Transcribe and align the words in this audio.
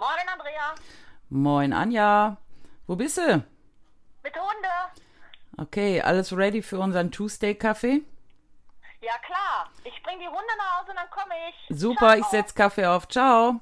Moin, 0.00 0.28
Andrea. 0.32 0.74
Moin, 1.28 1.72
Anja. 1.74 2.38
Wo 2.86 2.96
bist 2.96 3.18
du? 3.18 3.44
Mit 4.22 4.34
Hunde. 4.34 5.02
Okay, 5.58 6.00
alles 6.00 6.34
ready 6.34 6.62
für 6.62 6.78
unseren 6.78 7.10
Tuesday-Kaffee? 7.10 8.00
Ja, 9.02 9.12
klar. 9.18 9.70
Ich 9.84 10.02
bring 10.02 10.18
die 10.18 10.26
Hunde 10.26 10.56
nach 10.56 10.80
Hause 10.80 10.92
und 10.92 10.96
dann 10.96 11.10
komme 11.10 11.34
ich. 11.50 11.78
Super, 11.78 12.14
ich 12.16 12.22
Ciao. 12.22 12.30
setz 12.30 12.54
Kaffee 12.54 12.86
auf. 12.86 13.08
Ciao. 13.08 13.60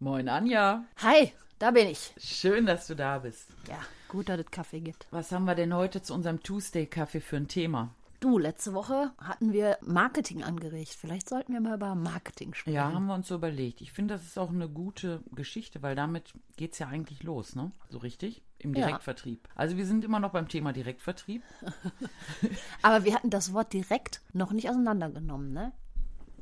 Moin, 0.00 0.28
Anja. 0.28 0.82
Hi, 1.00 1.32
da 1.60 1.70
bin 1.70 1.86
ich. 1.86 2.12
Schön, 2.18 2.66
dass 2.66 2.88
du 2.88 2.96
da 2.96 3.18
bist. 3.18 3.48
Ja, 3.68 3.78
gut, 4.08 4.28
dass 4.30 4.40
es 4.40 4.50
Kaffee 4.50 4.80
gibt. 4.80 5.06
Was 5.12 5.30
haben 5.30 5.44
wir 5.44 5.54
denn 5.54 5.72
heute 5.72 6.02
zu 6.02 6.12
unserem 6.12 6.42
Tuesday-Kaffee 6.42 7.20
für 7.20 7.36
ein 7.36 7.46
Thema? 7.46 7.94
Du, 8.20 8.36
letzte 8.36 8.74
Woche 8.74 9.12
hatten 9.18 9.52
wir 9.52 9.78
Marketing 9.80 10.42
angeregt. 10.42 10.96
Vielleicht 10.98 11.28
sollten 11.28 11.52
wir 11.52 11.60
mal 11.60 11.76
über 11.76 11.94
Marketing 11.94 12.52
sprechen. 12.52 12.74
Ja, 12.74 12.92
haben 12.92 13.06
wir 13.06 13.14
uns 13.14 13.28
so 13.28 13.36
überlegt. 13.36 13.80
Ich 13.80 13.92
finde, 13.92 14.14
das 14.14 14.24
ist 14.24 14.38
auch 14.38 14.50
eine 14.50 14.68
gute 14.68 15.22
Geschichte, 15.32 15.82
weil 15.82 15.94
damit 15.94 16.32
geht's 16.56 16.80
ja 16.80 16.88
eigentlich 16.88 17.22
los, 17.22 17.54
ne? 17.54 17.70
So 17.90 17.98
richtig? 17.98 18.42
Im 18.58 18.74
Ja. 18.74 18.86
Direktvertrieb. 18.86 19.48
Also 19.54 19.76
wir 19.76 19.86
sind 19.86 20.04
immer 20.04 20.18
noch 20.18 20.32
beim 20.32 20.48
Thema 20.48 20.72
Direktvertrieb. 20.72 21.42
Aber 22.82 23.04
wir 23.04 23.14
hatten 23.14 23.30
das 23.30 23.52
Wort 23.52 23.72
direkt 23.72 24.20
noch 24.32 24.50
nicht 24.52 24.68
auseinandergenommen, 24.68 25.52
ne? 25.52 25.72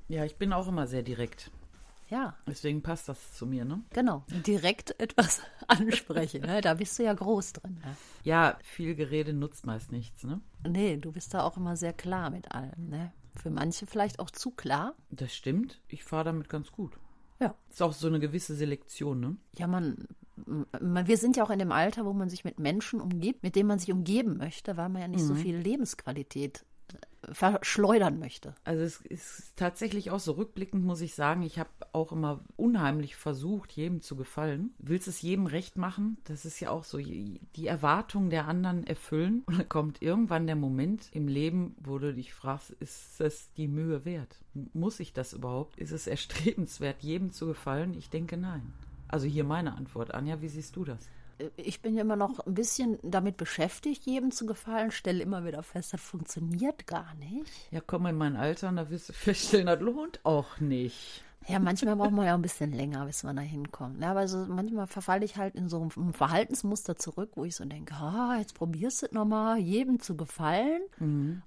Ja, 0.09 0.25
ich 0.25 0.37
bin 0.37 0.55
auch 0.55 0.69
immer 0.69 0.87
sehr 0.87 1.03
direkt. 1.03 1.51
Ja, 2.09 2.37
Deswegen 2.47 2.83
passt 2.83 3.09
das 3.09 3.35
zu 3.35 3.47
mir, 3.47 3.65
ne? 3.65 3.83
genau. 3.91 4.25
Direkt 4.47 4.99
etwas 5.01 5.41
ansprechen, 5.67 6.43
ne? 6.43 6.61
Da 6.61 6.75
bist 6.75 6.99
du 6.99 7.05
ja 7.05 7.13
groß 7.13 7.55
drin. 7.55 7.81
Ne? 7.85 7.97
Ja, 8.23 8.59
viel 8.63 8.95
Gerede 8.95 9.33
nutzt 9.33 9.67
meist 9.67 9.91
nichts, 9.91 10.23
ne? 10.23 10.41
Nee, 10.67 10.97
du 10.99 11.13
bist 11.13 11.35
da 11.35 11.43
auch 11.43 11.57
immer 11.57 11.77
sehr 11.77 11.93
klar 11.93 12.31
mit 12.31 12.53
allem, 12.53 12.89
ne? 12.89 13.13
Für 13.35 13.51
manche 13.51 13.87
vielleicht 13.87 14.19
auch 14.21 14.31
zu 14.31 14.51
klar. 14.51 14.95
Das 15.11 15.35
stimmt. 15.35 15.81
Ich 15.89 16.05
fahre 16.05 16.25
damit 16.25 16.49
ganz 16.49 16.71
gut. 16.71 16.99
Ja. 17.41 17.55
Ist 17.69 17.83
auch 17.83 17.93
so 17.93 18.07
eine 18.07 18.21
gewisse 18.21 18.55
Selektion, 18.55 19.21
ne? 19.21 19.37
Ja, 19.59 19.67
man, 19.67 20.07
man, 20.81 21.07
wir 21.07 21.19
sind 21.19 21.37
ja 21.37 21.45
auch 21.45 21.51
in 21.51 21.59
dem 21.59 21.73
Alter, 21.73 22.07
wo 22.07 22.13
man 22.13 22.31
sich 22.31 22.45
mit 22.45 22.59
Menschen 22.59 23.01
umgibt, 23.01 23.43
mit 23.43 23.57
denen 23.57 23.69
man 23.69 23.79
sich 23.79 23.93
umgeben 23.93 24.37
möchte, 24.37 24.77
weil 24.77 24.89
man 24.89 25.03
ja 25.03 25.09
nicht 25.09 25.25
so 25.25 25.35
viel 25.35 25.57
Lebensqualität 25.57 26.65
verschleudern 27.33 28.19
möchte. 28.19 28.55
Also 28.65 28.83
es 28.83 29.01
ist 29.01 29.57
tatsächlich 29.57 30.11
auch 30.11 30.21
so 30.21 30.33
rückblickend, 30.33 30.85
muss 30.85 31.01
ich 31.01 31.15
sagen, 31.15 31.43
ich 31.43 31.59
habe 31.59 31.71
auch 31.93 32.13
immer 32.13 32.45
unheimlich 32.57 33.17
versucht, 33.17 33.73
jedem 33.73 34.01
zu 34.01 34.17
gefallen. 34.17 34.75
Willst 34.79 35.09
es 35.09 35.23
jedem 35.23 35.47
recht 35.47 35.77
machen? 35.77 36.19
Das 36.25 36.45
ist 36.45 36.61
ja 36.61 36.71
auch 36.71 36.85
so, 36.85 36.99
die 36.99 37.67
Erwartungen 37.67 38.31
der 38.31 38.47
anderen 38.47 38.87
erfüllen. 38.87 39.43
Und 39.47 39.59
dann 39.59 39.69
kommt 39.69 40.03
irgendwann 40.03 40.47
der 40.47 40.57
Moment 40.57 41.09
im 41.13 41.27
Leben, 41.27 41.75
wo 41.81 41.99
du 41.99 42.15
dich 42.15 42.33
fragst, 42.33 42.71
ist 42.71 43.21
es 43.21 43.53
die 43.55 43.69
Mühe 43.69 44.05
wert? 44.05 44.39
Muss 44.73 45.01
ich 45.01 45.13
das 45.13 45.33
überhaupt? 45.33 45.77
Ist 45.79 45.93
es 45.93 46.07
erstrebenswert, 46.07 47.03
jedem 47.03 47.33
zu 47.33 47.47
gefallen? 47.47 47.95
Ich 47.95 48.09
denke 48.09 48.37
nein. 48.37 48.73
Also 49.09 49.27
hier 49.27 49.45
meine 49.45 49.77
Antwort. 49.77 50.15
Anja, 50.15 50.41
wie 50.43 50.49
siehst 50.49 50.77
du 50.77 50.85
das? 50.85 51.09
Ich 51.57 51.83
bin 51.83 51.95
ja 51.95 52.03
immer 52.03 52.17
noch 52.17 52.41
ein 52.41 52.55
bisschen 52.55 52.99
damit 53.03 53.37
beschäftigt, 53.37 54.07
jedem 54.07 54.31
zu 54.31 54.47
gefallen, 54.47 54.91
stelle 54.91 55.23
immer 55.23 55.45
wieder 55.45 55.63
fest, 55.63 55.93
das 55.93 56.01
funktioniert 56.01 56.87
gar 56.87 57.15
nicht. 57.17 57.51
Ja, 57.71 57.81
komm 57.87 58.07
in 58.07 58.17
mein 58.17 58.37
Alter 58.37 58.69
und 58.71 58.77
da 58.77 58.89
wirst 58.89 59.11
du 59.11 59.13
feststellen, 59.13 59.67
das 59.67 59.81
lohnt 59.81 60.21
auch 60.25 60.61
nicht. 60.61 61.23
Ja, 61.49 61.61
manchmal 61.61 61.95
braucht 61.97 62.11
man 62.11 62.27
ja 62.27 62.35
ein 62.35 62.43
bisschen 62.43 62.73
länger, 62.73 63.07
bis 63.07 63.23
man 63.23 63.37
da 63.37 63.43
hinkommt. 63.43 64.01
Ja, 64.03 64.11
aber 64.11 64.27
so, 64.27 64.39
manchmal 64.49 64.87
verfalle 64.87 65.25
ich 65.25 65.37
halt 65.37 65.55
in 65.55 65.69
so 65.69 65.89
ein 65.97 66.13
Verhaltensmuster 66.13 66.97
zurück, 66.97 67.33
wo 67.37 67.45
ich 67.45 67.55
so 67.55 67.65
denke, 67.65 67.95
ah, 67.95 68.37
jetzt 68.39 68.55
probierst 68.55 69.03
du 69.03 69.07
es 69.07 69.13
nochmal, 69.13 69.59
jedem 69.59 70.01
zu 70.01 70.17
gefallen. 70.17 70.83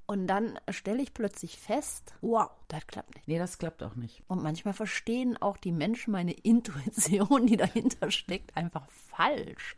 Und 0.05 0.27
dann 0.27 0.58
stelle 0.70 1.02
ich 1.02 1.14
plötzlich 1.14 1.59
fest, 1.59 2.14
wow, 2.22 2.50
das 2.70 2.88
klappt 2.88 3.16
nicht. 3.16 3.27
Nee, 3.27 3.39
das 3.39 3.58
klappt 3.58 3.83
auch 3.83 3.95
nicht. 3.95 4.23
Und 4.27 4.42
manchmal 4.42 4.73
verstehen 4.73 5.36
auch 5.38 5.58
die 5.58 5.73
Menschen 5.73 6.11
meine 6.11 6.31
Intuition, 6.44 7.45
die 7.47 7.58
dahinter 7.58 8.09
steckt, 8.11 8.55
einfach 8.55 8.88
falsch. 8.89 9.75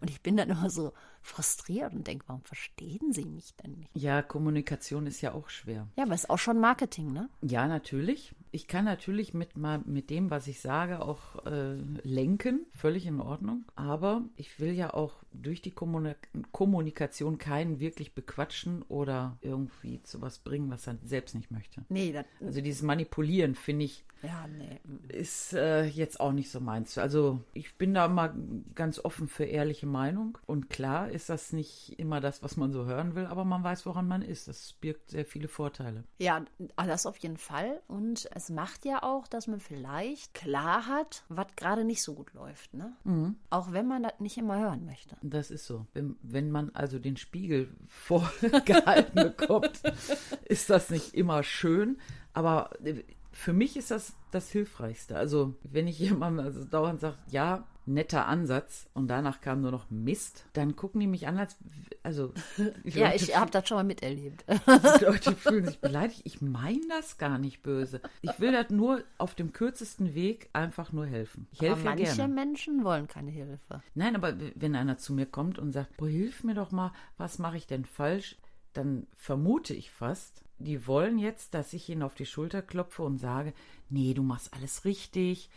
Und 0.00 0.10
ich 0.10 0.20
bin 0.20 0.36
dann 0.36 0.50
immer 0.50 0.70
so 0.70 0.92
frustriert 1.22 1.92
und 1.92 2.06
denke, 2.06 2.24
warum 2.28 2.42
verstehen 2.42 3.12
sie 3.12 3.24
mich 3.24 3.54
denn 3.56 3.78
nicht? 3.78 3.90
Ja, 3.94 4.22
Kommunikation 4.22 5.06
ist 5.06 5.20
ja 5.20 5.32
auch 5.32 5.48
schwer. 5.48 5.86
Ja, 5.96 6.04
aber 6.04 6.14
ist 6.14 6.30
auch 6.30 6.38
schon 6.38 6.60
Marketing, 6.60 7.12
ne? 7.12 7.28
Ja, 7.42 7.66
natürlich. 7.66 8.34
Ich 8.52 8.66
kann 8.66 8.84
natürlich 8.84 9.32
mit, 9.32 9.56
mal, 9.56 9.80
mit 9.84 10.10
dem, 10.10 10.30
was 10.30 10.48
ich 10.48 10.60
sage, 10.60 11.02
auch 11.02 11.46
äh, 11.46 11.76
lenken. 12.02 12.66
Völlig 12.74 13.06
in 13.06 13.20
Ordnung. 13.20 13.64
Aber 13.76 14.24
ich 14.36 14.58
will 14.58 14.72
ja 14.72 14.92
auch 14.92 15.22
durch 15.32 15.62
die 15.62 15.70
Kommunik 15.70 16.28
Kommunikation 16.50 17.38
keinen 17.38 17.78
wirklich 17.78 18.14
bequatschen 18.14 18.82
oder 18.88 19.38
irgendwie 19.40 20.02
zu 20.02 20.20
was 20.20 20.40
bringen, 20.40 20.70
was 20.70 20.88
er 20.88 20.98
selbst 21.04 21.34
nicht 21.36 21.50
möchte. 21.52 21.84
Nee, 21.88 22.12
das, 22.12 22.24
Also 22.44 22.60
dieses 22.60 22.82
Manipulieren, 22.82 23.54
finde 23.54 23.84
ich, 23.84 24.04
ja, 24.22 24.46
nee. 24.48 24.80
ist 25.08 25.52
äh, 25.52 25.84
jetzt 25.84 26.20
auch 26.20 26.32
nicht 26.32 26.50
so 26.50 26.60
meins. 26.60 26.98
Also 26.98 27.40
ich 27.52 27.76
bin 27.76 27.94
da 27.94 28.08
mal 28.08 28.34
ganz 28.74 28.98
offen 28.98 29.28
für 29.28 29.44
ehrliche 29.44 29.86
Meinung. 29.86 30.38
Und 30.46 30.68
klar 30.70 31.09
ist 31.10 31.28
das 31.28 31.52
nicht 31.52 31.98
immer 31.98 32.20
das, 32.20 32.42
was 32.42 32.56
man 32.56 32.72
so 32.72 32.84
hören 32.84 33.14
will, 33.14 33.26
aber 33.26 33.44
man 33.44 33.62
weiß, 33.62 33.86
woran 33.86 34.08
man 34.08 34.22
ist. 34.22 34.48
Das 34.48 34.74
birgt 34.74 35.10
sehr 35.10 35.24
viele 35.24 35.48
Vorteile. 35.48 36.04
Ja, 36.18 36.44
das 36.76 37.06
auf 37.06 37.16
jeden 37.18 37.36
Fall. 37.36 37.80
Und 37.88 38.28
es 38.34 38.50
macht 38.50 38.84
ja 38.84 39.02
auch, 39.02 39.26
dass 39.26 39.46
man 39.46 39.60
vielleicht 39.60 40.34
klar 40.34 40.86
hat, 40.86 41.24
was 41.28 41.46
gerade 41.56 41.84
nicht 41.84 42.02
so 42.02 42.14
gut 42.14 42.32
läuft, 42.34 42.74
ne? 42.74 42.92
Auch 43.50 43.72
wenn 43.72 43.86
man 43.86 44.02
das 44.02 44.20
nicht 44.20 44.38
immer 44.38 44.58
hören 44.58 44.84
möchte. 44.84 45.16
Das 45.22 45.50
ist 45.50 45.66
so. 45.66 45.86
Wenn, 45.92 46.16
wenn 46.22 46.50
man 46.50 46.70
also 46.74 46.98
den 46.98 47.16
Spiegel 47.16 47.68
vorgehalten 47.86 49.14
bekommt, 49.14 49.82
ist 50.44 50.70
das 50.70 50.90
nicht 50.90 51.14
immer 51.14 51.42
schön. 51.42 51.98
Aber 52.32 52.70
äh, 52.84 53.02
für 53.32 53.52
mich 53.52 53.76
ist 53.76 53.90
das 53.90 54.14
das 54.30 54.50
Hilfreichste. 54.50 55.16
Also, 55.16 55.54
wenn 55.62 55.86
ich 55.86 55.98
jemandem 55.98 56.44
also 56.44 56.64
dauernd 56.64 57.00
sage, 57.00 57.16
ja, 57.28 57.66
netter 57.86 58.26
Ansatz 58.26 58.88
und 58.94 59.08
danach 59.08 59.40
kam 59.40 59.60
nur 59.60 59.70
noch 59.70 59.90
Mist, 59.90 60.44
dann 60.52 60.76
gucken 60.76 61.00
die 61.00 61.06
mich 61.06 61.26
an, 61.26 61.38
als, 61.38 61.56
also, 62.02 62.32
Ja, 62.84 63.10
Leute 63.10 63.24
ich 63.24 63.36
habe 63.36 63.50
das 63.50 63.68
schon 63.68 63.76
mal 63.76 63.84
miterlebt. 63.84 64.44
die 64.48 65.04
Leute 65.04 65.34
fühlen 65.34 65.66
sich 65.66 65.80
beleidigt. 65.80 66.22
Ich 66.24 66.40
meine 66.40 66.80
das 66.88 67.18
gar 67.18 67.38
nicht 67.38 67.62
böse. 67.62 68.00
Ich 68.22 68.38
will 68.38 68.52
das 68.52 68.70
nur 68.70 69.02
auf 69.18 69.34
dem 69.34 69.52
kürzesten 69.52 70.14
Weg 70.14 70.50
einfach 70.52 70.92
nur 70.92 71.06
helfen. 71.06 71.46
Ich 71.52 71.60
Aber 71.60 71.68
helfe 71.70 71.84
ja 71.84 71.90
manche 71.90 72.16
gerne. 72.16 72.34
Menschen 72.34 72.84
wollen 72.84 73.08
keine 73.08 73.30
Hilfe. 73.30 73.82
Nein, 73.94 74.14
aber 74.14 74.34
wenn 74.54 74.76
einer 74.76 74.98
zu 74.98 75.12
mir 75.12 75.26
kommt 75.26 75.58
und 75.58 75.72
sagt, 75.72 75.96
boah, 75.96 76.08
hilf 76.08 76.44
mir 76.44 76.54
doch 76.54 76.70
mal, 76.70 76.92
was 77.16 77.38
mache 77.38 77.56
ich 77.56 77.66
denn 77.66 77.84
falsch, 77.84 78.36
dann 78.72 79.06
vermute 79.14 79.74
ich 79.74 79.90
fast, 79.90 80.44
die 80.58 80.86
wollen 80.86 81.18
jetzt, 81.18 81.54
dass 81.54 81.72
ich 81.72 81.88
ihnen 81.88 82.02
auf 82.02 82.14
die 82.14 82.26
Schulter 82.26 82.62
klopfe 82.62 83.02
und 83.02 83.18
sage, 83.18 83.52
nee, 83.88 84.14
du 84.14 84.22
machst 84.22 84.52
alles 84.54 84.84
richtig, 84.84 85.50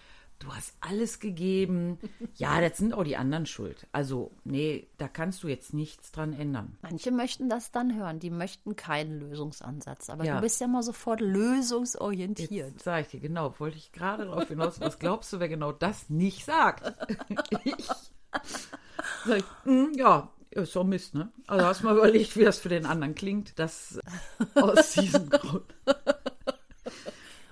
du 0.44 0.54
hast 0.54 0.74
alles 0.82 1.20
gegeben. 1.20 1.98
Ja, 2.36 2.60
das 2.62 2.78
sind 2.78 2.94
auch 2.94 3.04
die 3.04 3.18
anderen 3.18 3.46
schuld. 3.46 3.88
Also, 3.92 4.32
nee, 4.44 4.88
da 4.98 5.08
kannst 5.08 5.44
du 5.44 5.48
jetzt 5.48 5.74
nichts 5.74 6.12
dran 6.12 6.34
ändern. 6.34 6.78
Manche 6.82 7.12
möchten 7.12 7.50
das 7.50 7.72
dann 7.72 7.96
hören, 7.98 8.20
die 8.20 8.30
möchten 8.30 8.76
keinen 8.76 9.20
Lösungsansatz. 9.20 10.10
Aber 10.10 10.24
Ja. 10.26 10.36
du 10.36 10.42
bist 10.42 10.60
ja 10.62 10.68
mal 10.68 10.84
sofort 10.84 11.22
lösungsorientiert. 11.22 12.52
Jetzt 12.52 12.84
sage 12.84 13.02
ich 13.04 13.08
dir, 13.08 13.20
genau, 13.20 13.54
wollte 13.60 13.78
ich 13.78 13.92
gerade 13.92 14.26
darauf 14.26 14.48
hinaus, 14.48 14.80
was 14.80 15.00
glaubst 15.00 15.32
du, 15.34 15.40
wer 15.40 15.50
genau 15.50 15.72
das 15.72 16.10
nicht 16.10 16.46
sagt? 16.46 16.94
ich. 17.66 17.88
Sag 19.26 19.38
ich, 19.40 19.46
"Mm, 19.66 19.94
ja, 19.96 20.30
ist 20.52 20.76
doch 20.76 20.84
Mist, 20.84 21.14
ne? 21.16 21.32
Also 21.48 21.66
hast 21.66 21.84
mal 21.84 21.96
überlegt, 21.98 22.36
wie 22.38 22.44
das 22.44 22.60
für 22.60 22.70
den 22.70 22.86
anderen 22.86 23.16
klingt. 23.16 23.58
Das 23.60 24.00
aus 24.56 24.92
diesem 24.94 25.30
Grund. 25.30 25.66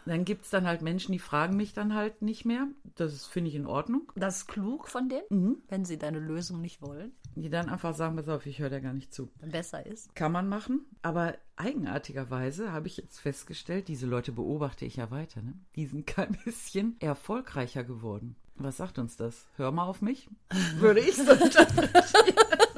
Dann 0.05 0.25
gibt 0.25 0.45
es 0.45 0.49
dann 0.51 0.65
halt 0.67 0.81
Menschen, 0.81 1.11
die 1.11 1.19
fragen 1.19 1.55
mich 1.55 1.73
dann 1.73 1.93
halt 1.93 2.21
nicht 2.21 2.43
mehr. 2.45 2.67
Das 2.95 3.25
finde 3.25 3.49
ich, 3.49 3.55
in 3.55 3.65
Ordnung. 3.65 4.11
Das 4.15 4.37
ist 4.37 4.47
klug 4.47 4.87
von 4.87 5.09
denen, 5.09 5.23
Mhm. 5.29 5.57
wenn 5.69 5.85
sie 5.85 5.97
deine 5.97 6.19
Lösung 6.19 6.59
nicht 6.61 6.81
wollen. 6.81 7.11
Die 7.35 7.49
dann 7.49 7.69
einfach 7.69 7.93
sagen, 7.95 8.15
pass 8.17 8.27
auf, 8.27 8.45
ich 8.45 8.59
höre 8.59 8.69
dir 8.69 8.81
gar 8.81 8.93
nicht 8.93 9.13
zu. 9.13 9.29
Besser 9.39 9.85
ist. 9.85 10.13
Kann 10.15 10.31
man 10.33 10.49
machen, 10.49 10.81
aber 11.01 11.35
eigenartigerweise 11.55 12.71
habe 12.71 12.87
ich 12.87 12.97
jetzt 12.97 13.19
festgestellt, 13.19 13.87
diese 13.87 14.05
Leute 14.05 14.31
beobachte 14.31 14.85
ich 14.85 14.97
ja 14.97 15.11
weiter, 15.11 15.41
ne? 15.41 15.53
die 15.75 15.85
sind 15.85 16.05
kein 16.07 16.37
bisschen 16.43 16.95
erfolgreicher 16.99 17.83
geworden. 17.83 18.35
Was 18.55 18.77
sagt 18.77 18.99
uns 18.99 19.15
das? 19.17 19.47
Hör 19.55 19.71
mal 19.71 19.85
auf 19.85 20.01
mich, 20.01 20.29
würde 20.77 20.99
ich 20.99 21.15
so 21.15 21.23
Man 21.23 21.39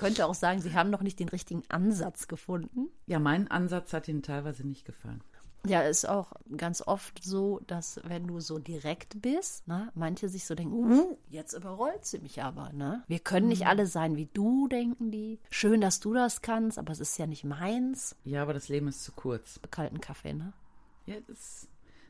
könnte 0.00 0.26
auch 0.26 0.34
sagen, 0.34 0.62
sie 0.62 0.74
haben 0.74 0.88
noch 0.88 1.02
nicht 1.02 1.20
den 1.20 1.28
richtigen 1.28 1.62
Ansatz 1.68 2.26
gefunden. 2.26 2.88
Ja, 3.06 3.18
mein 3.18 3.50
Ansatz 3.50 3.92
hat 3.92 4.08
ihnen 4.08 4.22
teilweise 4.22 4.66
nicht 4.66 4.86
gefallen. 4.86 5.22
Ja, 5.66 5.82
ist 5.82 6.08
auch 6.08 6.32
ganz 6.56 6.80
oft 6.80 7.22
so, 7.22 7.60
dass 7.66 8.00
wenn 8.04 8.26
du 8.26 8.40
so 8.40 8.58
direkt 8.58 9.20
bist, 9.20 9.68
ne, 9.68 9.92
manche 9.94 10.30
sich 10.30 10.46
so 10.46 10.54
denken, 10.54 10.90
uh, 10.90 11.18
jetzt 11.28 11.52
überrollt 11.52 12.06
sie 12.06 12.18
mich 12.18 12.42
aber, 12.42 12.72
ne? 12.72 13.04
Wir 13.08 13.18
können 13.18 13.48
nicht 13.48 13.66
alle 13.66 13.86
sein 13.86 14.16
wie 14.16 14.30
du, 14.32 14.68
denken 14.68 15.10
die. 15.10 15.38
Schön, 15.50 15.82
dass 15.82 16.00
du 16.00 16.14
das 16.14 16.40
kannst, 16.40 16.78
aber 16.78 16.92
es 16.92 17.00
ist 17.00 17.18
ja 17.18 17.26
nicht 17.26 17.44
meins. 17.44 18.16
Ja, 18.24 18.40
aber 18.40 18.54
das 18.54 18.70
Leben 18.70 18.88
ist 18.88 19.04
zu 19.04 19.12
kurz. 19.12 19.60
Kalten 19.70 20.00
Kaffee, 20.00 20.32
ne? 20.32 20.54
Ja, 21.04 21.16
das, 21.28 21.68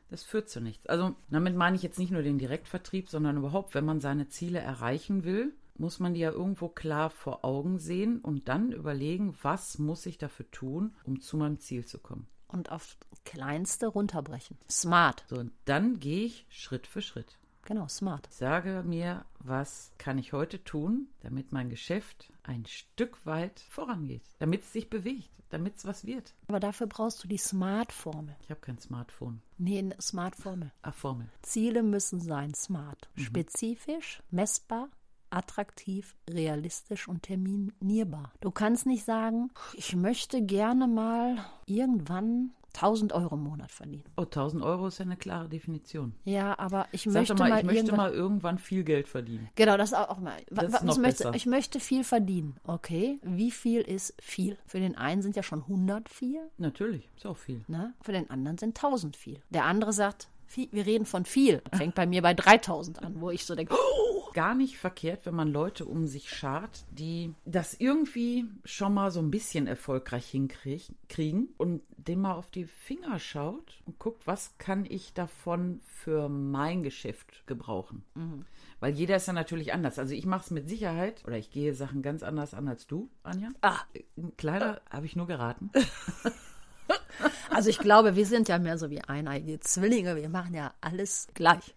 das 0.09 0.23
führt 0.23 0.49
zu 0.49 0.61
nichts. 0.61 0.87
Also 0.87 1.13
damit 1.29 1.57
meine 1.57 1.75
ich 1.75 1.83
jetzt 1.83 1.99
nicht 1.99 2.11
nur 2.11 2.23
den 2.23 2.39
Direktvertrieb, 2.39 3.09
sondern 3.09 3.35
überhaupt, 3.35 3.75
wenn 3.75 3.83
man 3.83 3.99
seine 3.99 4.29
Ziele 4.29 4.59
erreichen 4.59 5.25
will, 5.25 5.51
muss 5.81 5.99
man 5.99 6.13
die 6.13 6.21
ja 6.21 6.31
irgendwo 6.31 6.69
klar 6.69 7.09
vor 7.09 7.43
Augen 7.43 7.77
sehen 7.79 8.19
und 8.19 8.47
dann 8.47 8.71
überlegen, 8.71 9.35
was 9.41 9.79
muss 9.79 10.05
ich 10.05 10.17
dafür 10.17 10.49
tun, 10.51 10.95
um 11.03 11.19
zu 11.19 11.35
meinem 11.37 11.59
Ziel 11.59 11.85
zu 11.85 11.99
kommen. 11.99 12.27
und 12.47 12.71
auf 12.71 12.97
kleinste 13.23 13.87
runterbrechen. 13.87 14.57
Smart. 14.69 15.23
So, 15.29 15.37
und 15.37 15.51
dann 15.65 15.99
gehe 15.99 16.25
ich 16.25 16.45
Schritt 16.49 16.85
für 16.85 17.01
Schritt. 17.01 17.37
Genau, 17.63 17.87
smart. 17.87 18.27
Sage 18.31 18.83
mir, 18.85 19.23
was 19.39 19.91
kann 19.97 20.17
ich 20.17 20.33
heute 20.33 20.63
tun, 20.63 21.07
damit 21.21 21.51
mein 21.51 21.69
Geschäft 21.69 22.29
ein 22.43 22.65
Stück 22.65 23.25
weit 23.25 23.59
vorangeht, 23.69 24.23
damit 24.39 24.63
es 24.63 24.73
sich 24.73 24.89
bewegt, 24.89 25.29
damit 25.49 25.77
es 25.77 25.85
was 25.85 26.05
wird. 26.05 26.33
Aber 26.47 26.59
dafür 26.59 26.87
brauchst 26.87 27.23
du 27.23 27.27
die 27.27 27.37
Smart-Formel. 27.37 28.35
Ich 28.43 28.49
habe 28.49 28.59
kein 28.61 28.79
Smartphone. 28.79 29.41
Nee, 29.57 29.77
eine 29.79 29.95
Smart-Formel. 30.01 30.71
Ach, 30.81 30.93
Formel. 30.93 31.29
Ziele 31.43 31.83
müssen 31.83 32.19
sein 32.19 32.53
smart, 32.53 33.09
spezifisch, 33.15 34.21
messbar, 34.31 34.89
attraktiv, 35.31 36.15
realistisch 36.29 37.07
und 37.07 37.23
terminierbar. 37.23 38.31
Du 38.41 38.51
kannst 38.51 38.85
nicht 38.85 39.05
sagen, 39.05 39.51
ich 39.73 39.95
möchte 39.95 40.41
gerne 40.41 40.87
mal 40.87 41.37
irgendwann 41.65 42.51
1000 42.73 43.13
Euro 43.13 43.35
im 43.35 43.43
Monat 43.43 43.71
verdienen. 43.71 44.03
Oh, 44.15 44.21
1000 44.21 44.63
Euro 44.63 44.87
ist 44.87 44.97
ja 44.99 45.05
eine 45.05 45.17
klare 45.17 45.49
Definition. 45.49 46.13
Ja, 46.23 46.57
aber 46.57 46.87
ich 46.91 47.03
Sag 47.03 47.13
möchte 47.13 47.35
mal, 47.35 47.49
mal, 47.49 47.59
ich 47.59 47.65
möchte 47.65 47.79
irgendwann 47.79 47.97
mal 47.97 48.13
irgendwann 48.13 48.57
viel 48.59 48.83
Geld 48.83 49.07
verdienen. 49.07 49.49
Genau, 49.55 49.77
das 49.77 49.91
ist 49.91 49.97
auch 49.97 50.19
mal. 50.19 50.37
Das 50.49 50.65
ist 50.65 50.73
was 50.73 50.83
noch 50.83 50.93
ich, 50.95 51.01
möchte, 51.01 51.23
besser. 51.23 51.35
ich 51.35 51.45
möchte 51.45 51.79
viel 51.79 52.03
verdienen. 52.03 52.55
Okay, 52.63 53.19
wie 53.23 53.51
viel 53.51 53.81
ist 53.81 54.13
viel? 54.21 54.57
Für 54.65 54.79
den 54.79 54.97
einen 54.97 55.21
sind 55.21 55.35
ja 55.35 55.43
schon 55.43 55.63
100 55.63 56.07
viel, 56.09 56.39
Natürlich, 56.57 57.09
ist 57.15 57.25
auch 57.25 57.37
viel. 57.37 57.63
ne? 57.67 57.93
für 58.01 58.13
den 58.13 58.29
anderen 58.29 58.57
sind 58.57 58.77
1000 58.77 59.17
viel. 59.17 59.41
Der 59.49 59.65
andere 59.65 59.91
sagt, 59.91 60.29
viel, 60.51 60.67
wir 60.71 60.85
reden 60.85 61.05
von 61.05 61.25
viel. 61.25 61.61
Fängt 61.73 61.95
bei 61.95 62.05
mir 62.05 62.21
bei 62.21 62.33
3000 62.33 63.01
an, 63.01 63.21
wo 63.21 63.29
ich 63.29 63.45
so 63.45 63.55
denke, 63.55 63.73
oh, 63.73 64.11
Gar 64.33 64.55
nicht 64.55 64.77
verkehrt, 64.77 65.25
wenn 65.25 65.35
man 65.35 65.51
Leute 65.51 65.85
um 65.85 66.07
sich 66.07 66.29
schart, 66.29 66.85
die 66.91 67.33
das 67.43 67.73
irgendwie 67.73 68.45
schon 68.63 68.93
mal 68.93 69.11
so 69.11 69.19
ein 69.19 69.29
bisschen 69.29 69.67
erfolgreich 69.67 70.25
hinkriegen 70.27 71.49
und 71.57 71.81
dem 71.97 72.21
mal 72.21 72.35
auf 72.35 72.49
die 72.49 72.65
Finger 72.65 73.19
schaut 73.19 73.81
und 73.85 73.99
guckt, 73.99 74.25
was 74.27 74.57
kann 74.57 74.85
ich 74.87 75.13
davon 75.13 75.81
für 75.83 76.29
mein 76.29 76.81
Geschäft 76.81 77.45
gebrauchen. 77.45 78.03
Weil 78.79 78.93
jeder 78.93 79.17
ist 79.17 79.27
ja 79.27 79.33
natürlich 79.33 79.73
anders. 79.73 79.99
Also 79.99 80.13
ich 80.13 80.25
mache 80.25 80.45
es 80.45 80.51
mit 80.51 80.69
Sicherheit 80.69 81.25
oder 81.25 81.37
ich 81.37 81.51
gehe 81.51 81.73
Sachen 81.73 82.01
ganz 82.01 82.23
anders 82.23 82.53
an 82.53 82.69
als 82.69 82.87
du, 82.87 83.09
Anja. 83.23 83.49
ah. 83.61 83.79
Ein 84.17 84.35
kleiner, 84.37 84.81
habe 84.89 85.05
ich 85.05 85.15
nur 85.15 85.27
geraten. 85.27 85.71
Also 87.49 87.69
ich 87.69 87.79
glaube, 87.79 88.15
wir 88.15 88.25
sind 88.25 88.47
ja 88.49 88.59
mehr 88.59 88.77
so 88.77 88.89
wie 88.89 89.01
eineige 89.01 89.59
Zwillinge. 89.59 90.15
Wir 90.15 90.29
machen 90.29 90.53
ja 90.53 90.73
alles 90.81 91.27
gleich. 91.33 91.73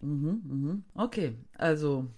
Okay, 0.95 1.35
also 1.57 2.05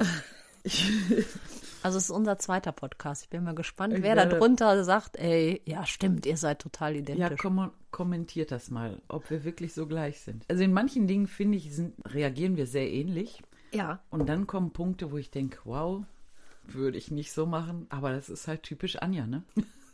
Also 1.84 1.98
es 2.00 2.06
ist 2.06 2.10
unser 2.10 2.38
zweiter 2.40 2.72
Podcast. 2.72 3.24
Ich 3.24 3.30
bin 3.30 3.44
mal 3.44 3.56
gespannt, 3.56 3.94
wer 4.00 4.16
da 4.16 4.24
werde- 4.24 4.38
drunter 4.38 4.84
sagt, 4.84 5.16
ey, 5.18 5.62
ja 5.66 5.86
stimmt, 5.86 6.26
ihr 6.26 6.36
seid 6.38 6.60
total 6.60 6.96
Ja, 6.96 7.00
identisch. 7.00 7.40
kom 7.40 7.72
kommentiert 7.92 8.52
das 8.52 8.70
mal, 8.70 9.02
ob 9.08 9.30
wir 9.30 9.44
wirklich 9.46 9.74
so 9.74 9.88
gleich 9.88 10.20
sind. 10.20 10.44
Also 10.50 10.64
in 10.64 10.74
manchen 10.74 11.08
Dingen, 11.08 11.28
finde 11.28 11.58
ich, 11.58 11.74
sind, 11.74 11.94
reagieren 12.14 12.58
wir 12.58 12.68
sehr 12.68 12.92
ähnlich. 12.92 13.42
ja. 13.72 14.00
Und 14.10 14.28
dann 14.28 14.46
kommen 14.48 14.72
Punkte, 14.72 15.12
wo 15.12 15.18
ich 15.18 15.32
denke, 15.32 15.60
wow, 15.64 16.04
würde 16.66 16.98
ich 16.98 17.12
nicht 17.12 17.32
so 17.32 17.46
machen. 17.46 17.86
Aber 17.90 18.12
das 18.12 18.30
ist 18.30 18.48
halt 18.48 18.64
typisch 18.64 18.98
Anja, 18.98 19.26
ne? 19.26 19.44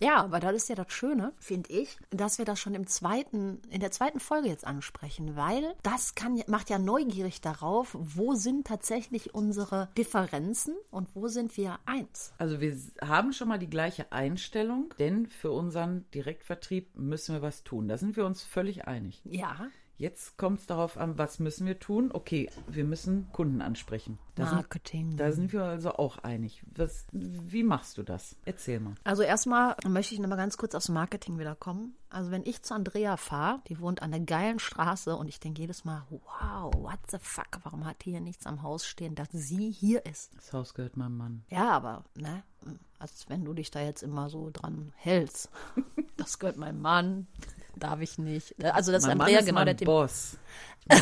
Ja, 0.00 0.22
aber 0.22 0.40
das 0.40 0.54
ist 0.54 0.68
ja 0.68 0.74
das 0.74 0.92
Schöne, 0.92 1.32
finde 1.38 1.70
ich, 1.70 1.96
dass 2.10 2.38
wir 2.38 2.44
das 2.44 2.60
schon 2.60 2.74
im 2.74 2.86
zweiten, 2.86 3.62
in 3.70 3.80
der 3.80 3.90
zweiten 3.90 4.20
Folge 4.20 4.48
jetzt 4.48 4.66
ansprechen, 4.66 5.36
weil 5.36 5.74
das 5.82 6.14
kann, 6.14 6.42
macht 6.48 6.68
ja 6.68 6.78
neugierig 6.78 7.40
darauf, 7.40 7.96
wo 7.98 8.34
sind 8.34 8.66
tatsächlich 8.66 9.34
unsere 9.34 9.88
Differenzen 9.96 10.74
und 10.90 11.08
wo 11.14 11.28
sind 11.28 11.56
wir 11.56 11.78
eins. 11.86 12.32
Also 12.38 12.60
wir 12.60 12.76
haben 13.00 13.32
schon 13.32 13.48
mal 13.48 13.58
die 13.58 13.70
gleiche 13.70 14.12
Einstellung, 14.12 14.92
denn 14.98 15.26
für 15.26 15.50
unseren 15.50 16.04
Direktvertrieb 16.10 16.94
müssen 16.96 17.34
wir 17.34 17.42
was 17.42 17.64
tun. 17.64 17.88
Da 17.88 17.96
sind 17.96 18.16
wir 18.16 18.26
uns 18.26 18.42
völlig 18.42 18.86
einig. 18.86 19.22
Ja, 19.24 19.68
Jetzt 19.98 20.36
kommt 20.36 20.60
es 20.60 20.66
darauf 20.66 20.98
an, 20.98 21.16
was 21.16 21.38
müssen 21.38 21.66
wir 21.66 21.78
tun? 21.78 22.10
Okay, 22.12 22.50
wir 22.66 22.84
müssen 22.84 23.32
Kunden 23.32 23.62
ansprechen. 23.62 24.18
Da 24.34 24.46
sind, 24.46 24.56
Marketing. 24.56 25.16
da 25.16 25.32
sind 25.32 25.54
wir 25.54 25.64
also 25.64 25.92
auch 25.92 26.18
einig. 26.18 26.62
Was, 26.74 27.06
wie 27.12 27.62
machst 27.62 27.96
du 27.96 28.02
das? 28.02 28.36
Erzähl 28.44 28.78
mal. 28.80 28.94
Also 29.04 29.22
erstmal 29.22 29.74
möchte 29.88 30.14
ich 30.14 30.20
nochmal 30.20 30.36
ganz 30.36 30.58
kurz 30.58 30.74
aufs 30.74 30.90
Marketing 30.90 31.38
wiederkommen. 31.38 31.96
Also 32.10 32.30
wenn 32.30 32.44
ich 32.44 32.62
zu 32.62 32.74
Andrea 32.74 33.16
fahre, 33.16 33.62
die 33.68 33.80
wohnt 33.80 34.02
an 34.02 34.10
der 34.10 34.20
geilen 34.20 34.58
Straße 34.58 35.16
und 35.16 35.28
ich 35.28 35.40
denke 35.40 35.62
jedes 35.62 35.86
Mal, 35.86 36.06
wow, 36.10 36.74
what 36.74 36.98
the 37.10 37.18
fuck, 37.18 37.48
warum 37.62 37.86
hat 37.86 38.04
die 38.04 38.10
hier 38.10 38.20
nichts 38.20 38.46
am 38.46 38.62
Haus 38.62 38.86
stehen, 38.86 39.14
dass 39.14 39.28
sie 39.32 39.70
hier 39.70 40.04
ist? 40.04 40.34
Das 40.36 40.52
Haus 40.52 40.74
gehört 40.74 40.98
meinem 40.98 41.16
Mann. 41.16 41.44
Ja, 41.48 41.70
aber, 41.70 42.04
ne, 42.14 42.42
als 42.98 43.28
wenn 43.28 43.44
du 43.44 43.54
dich 43.54 43.70
da 43.70 43.80
jetzt 43.80 44.02
immer 44.02 44.28
so 44.28 44.50
dran 44.52 44.92
hältst. 44.96 45.50
Das 46.16 46.38
gehört 46.38 46.56
meinem 46.56 46.80
Mann, 46.80 47.26
darf 47.76 48.00
ich 48.00 48.18
nicht. 48.18 48.54
Also 48.64 48.92
das 48.92 49.02
ist 49.02 49.08
mein 49.08 49.20
Andrea 49.20 49.36
Mann 49.36 49.40
ist 49.40 49.46
genau 49.46 49.64
mein 49.64 49.76
der. 49.76 49.84
Boss. 49.84 50.36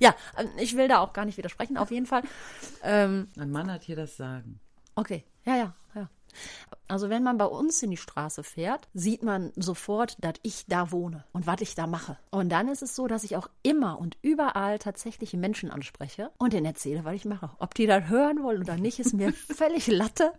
Ja, 0.00 0.14
ähm, 0.36 0.48
ich 0.58 0.76
will 0.76 0.88
da 0.88 0.98
auch 0.98 1.12
gar 1.12 1.24
nicht 1.24 1.38
widersprechen, 1.38 1.78
auf 1.78 1.90
jeden 1.90 2.04
Fall. 2.04 2.22
Ähm, 2.82 3.28
Mein 3.36 3.50
Mann 3.50 3.72
hat 3.72 3.84
hier 3.84 3.96
das 3.96 4.16
Sagen. 4.16 4.60
Okay, 4.96 5.24
ja, 5.44 5.56
ja, 5.56 5.74
ja. 5.94 6.08
Also 6.88 7.08
wenn 7.10 7.22
man 7.22 7.38
bei 7.38 7.46
uns 7.46 7.82
in 7.82 7.90
die 7.90 7.96
Straße 7.96 8.42
fährt, 8.42 8.88
sieht 8.92 9.22
man 9.22 9.52
sofort, 9.56 10.16
dass 10.22 10.34
ich 10.42 10.66
da 10.66 10.90
wohne 10.90 11.24
und 11.32 11.46
was 11.46 11.60
ich 11.60 11.74
da 11.74 11.86
mache. 11.86 12.18
Und 12.30 12.50
dann 12.50 12.68
ist 12.68 12.82
es 12.82 12.94
so, 12.94 13.06
dass 13.06 13.24
ich 13.24 13.36
auch 13.36 13.48
immer 13.62 13.98
und 13.98 14.18
überall 14.20 14.78
tatsächlich 14.78 15.32
Menschen 15.32 15.70
anspreche 15.70 16.30
und 16.38 16.52
denen 16.52 16.66
erzähle, 16.66 17.04
was 17.04 17.14
ich 17.14 17.24
mache. 17.24 17.50
Ob 17.58 17.74
die 17.74 17.86
das 17.86 18.08
hören 18.08 18.42
wollen 18.42 18.60
oder 18.60 18.76
nicht, 18.76 18.98
ist 18.98 19.14
mir 19.14 19.32
völlig 19.56 19.86
Latte. 19.86 20.32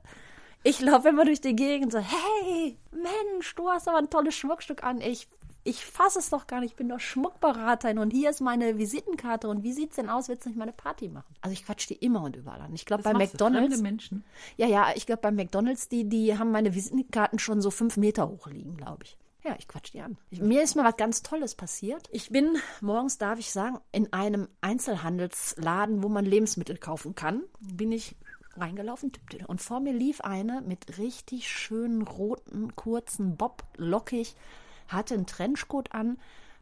Ich 0.66 0.82
laufe 0.82 1.10
immer 1.10 1.26
durch 1.26 1.42
die 1.42 1.56
Gegend 1.56 1.92
so, 1.92 2.00
hey, 2.00 2.76
Mensch, 2.92 3.54
du 3.54 3.70
hast 3.70 3.88
aber 3.88 4.00
ein 4.00 4.10
tolles 4.10 4.34
Schmuckstück 4.34 4.84
an. 4.84 5.00
Ich, 5.00 5.28
ich 5.64 5.86
fasse 5.86 6.18
es 6.18 6.32
doch 6.32 6.48
gar 6.48 6.60
nicht, 6.60 6.72
ich 6.72 6.76
bin 6.76 6.90
doch 6.90 7.00
Schmuckberaterin 7.00 8.00
und 8.00 8.10
hier 8.10 8.32
ist 8.32 8.42
meine 8.42 8.80
Visitenkarte 8.80 9.48
und 9.48 9.62
wie 9.62 9.74
sieht's 9.74 9.98
denn 9.98 10.10
aus, 10.10 10.28
willst 10.28 10.44
du 10.44 10.50
nicht 10.50 10.58
mal 10.58 10.64
eine 10.64 10.74
Party 10.74 11.08
machen? 11.08 11.32
Also 11.42 11.54
ich 11.54 11.64
quatsch 11.68 11.88
die 11.88 11.94
immer 11.94 12.24
und 12.24 12.36
überall 12.36 12.62
an. 12.62 12.74
Ich 12.74 12.88
glaube, 12.88 13.04
bei? 13.04 13.14
McDonalds... 13.14 13.80
Menschen. 13.80 14.24
Ja, 14.58 14.66
ja, 14.66 14.88
ich 14.96 15.06
glaube, 15.06 15.22
bei 15.22 15.32
McDonalds, 15.32 15.88
die, 15.88 16.10
die 16.10 16.36
haben 16.36 16.50
meine 16.50 16.74
Visitenkarten 16.74 17.38
schon 17.38 17.62
so 17.62 17.70
fünf 17.70 17.96
Meter 17.98 18.28
hoch 18.28 18.48
liegen, 18.48 18.76
glaube 18.76 19.04
ich. 19.04 19.20
Ja, 19.44 19.56
ich 19.60 19.68
quatsch 19.68 19.94
die 19.94 20.02
an. 20.02 20.18
Ich, 20.32 20.42
mir 20.42 20.64
ist 20.64 20.76
mal 20.76 20.84
was 20.84 20.98
ganz 20.98 21.22
Tolles 21.22 21.54
passiert. 21.54 22.10
Ich 22.12 22.32
bin 22.32 22.58
morgens, 22.82 23.20
darf 23.20 23.38
ich 23.38 23.52
sagen, 23.52 23.78
in 23.92 24.12
einem 24.14 24.48
Einzelhandelsladen, 24.62 26.02
wo 26.02 26.10
man 26.10 26.26
Lebensmittel 26.26 26.78
kaufen 26.78 27.14
kann, 27.14 27.44
bin 27.60 27.92
ich 27.92 28.16
reingelaufen 28.56 29.12
und 29.48 29.62
vor 29.62 29.80
mir 29.80 29.94
lief 29.94 30.22
eine 30.22 30.62
mit 30.62 30.98
richtig 30.98 31.50
schönen 31.50 32.02
roten, 32.02 32.76
kurzen 32.76 33.38
Bob, 33.38 33.64
lockig, 33.78 34.36
hatte 34.88 35.14
einen 35.14 35.26
Trenchcoat 35.26 35.92
an, 35.94 36.18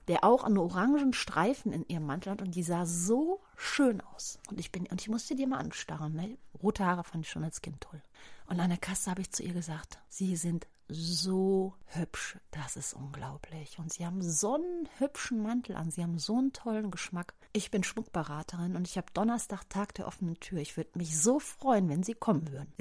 der 0.08 0.24
auch 0.24 0.44
einen 0.44 0.58
orangen 0.58 1.14
Streifen 1.14 1.72
in 1.72 1.88
ihrem 1.88 2.06
Mantel 2.06 2.32
hat 2.32 2.42
und 2.42 2.56
die 2.56 2.64
sah 2.64 2.86
so 2.86 3.42
schön 3.56 4.02
aus. 4.02 4.40
Und 4.50 4.60
ich 4.60 4.72
bin 4.72 4.86
und 4.88 5.02
ich 5.02 5.10
musste 5.10 5.36
die 5.36 5.46
mal 5.46 5.60
anstarren. 5.60 6.14
Ne? 6.14 6.38
Rote 6.62 6.86
Haare 6.86 7.04
fand 7.04 7.26
ich 7.26 7.32
schon 7.32 7.44
als 7.44 7.62
Kind 7.62 7.82
toll. 7.82 8.02
Und 8.48 8.60
an 8.60 8.70
der 8.70 8.80
Kasse 8.80 9.10
habe 9.10 9.22
ich 9.22 9.32
zu 9.32 9.44
ihr 9.44 9.54
gesagt, 9.54 10.00
sie 10.10 10.36
sind 10.36 10.68
so 10.88 11.74
hübsch, 11.86 12.38
das 12.52 12.76
ist 12.76 12.94
unglaublich. 12.94 13.80
Und 13.80 13.92
sie 13.92 14.06
haben 14.06 14.22
so 14.22 14.56
einen 14.56 14.90
hübschen 14.98 15.42
Mantel 15.42 15.76
an, 15.76 15.92
sie 15.92 16.04
haben 16.04 16.20
so 16.20 16.38
einen 16.38 16.54
tollen 16.54 16.92
Geschmack. 16.92 17.34
Ich 17.54 17.72
bin 17.72 17.84
Schmuckberaterin 17.84 18.76
und 18.76 18.88
ich 18.88 18.98
habe 18.98 19.08
Donnerstag 19.14 19.70
Tag 19.70 19.94
der 19.96 20.08
offenen 20.08 20.40
Tür. 20.40 20.60
Ich 20.60 20.78
würde 20.78 20.98
mich 20.98 21.20
so 21.20 21.40
freuen, 21.40 21.90
wenn 21.90 22.04
sie 22.04 22.14
kommen 22.14 22.52
würden. 22.52 22.74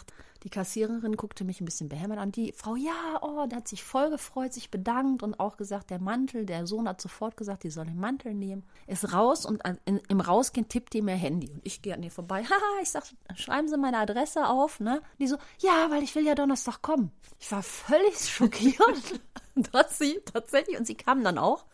Die 0.43 0.51
Kassiererin 0.51 1.17
guckte 1.17 1.45
mich 1.45 1.61
ein 1.61 1.65
bisschen 1.65 1.89
behämmert 1.89 2.19
an. 2.19 2.33
Die 2.33 2.53
Frau, 2.53 2.75
ja, 2.75 3.21
oh, 3.21 3.47
da 3.49 3.57
hat 3.57 3.69
sich 3.69 3.85
voll 3.85 4.11
gefreut, 4.11 4.53
sich 4.53 4.71
bedankt 4.71 5.23
und 5.23 5.39
auch 5.39 5.57
gesagt, 5.57 5.91
der 5.91 6.01
Mantel, 6.01 6.47
der 6.47 6.67
Sohn 6.67 6.89
hat 6.89 7.01
sofort 7.01 7.37
gesagt, 7.37 7.63
die 7.63 7.71
soll 7.71 7.87
den 7.87 8.01
Mantel 8.01 8.35
nehmen. 8.35 8.65
Ist 8.87 9.13
raus 9.13 9.47
und 9.47 9.63
in, 9.85 10.01
im 10.09 10.21
Rausgehen 10.21 10.69
tippt 10.69 10.95
die 10.95 11.03
mir 11.03 11.15
Handy. 11.15 11.51
Und 11.51 11.65
ich 11.65 11.83
gehe 11.83 11.95
an 11.95 12.03
ihr 12.03 12.11
vorbei. 12.11 12.45
Haha, 12.45 12.83
ich 12.83 12.91
sag, 12.91 13.05
schreiben 13.37 13.69
Sie 13.69 13.77
meine 13.77 13.99
Adresse 13.99 14.49
auf, 14.49 14.81
ne? 14.81 15.01
Die 15.19 15.29
so, 15.29 15.37
ja, 15.59 15.91
weil 15.91 16.03
ich 16.03 16.15
will 16.15 16.27
ja 16.27 16.35
Donnerstag 16.35 16.83
kommen. 16.83 17.13
Ich 17.39 17.51
war 17.53 17.63
völlig 17.63 18.19
schockiert. 18.19 19.21
dass 19.73 19.99
sie 19.99 20.21
tatsächlich, 20.33 20.79
und 20.79 20.87
sie 20.87 20.95
kam 20.95 21.23
dann 21.23 21.39
auch. 21.39 21.65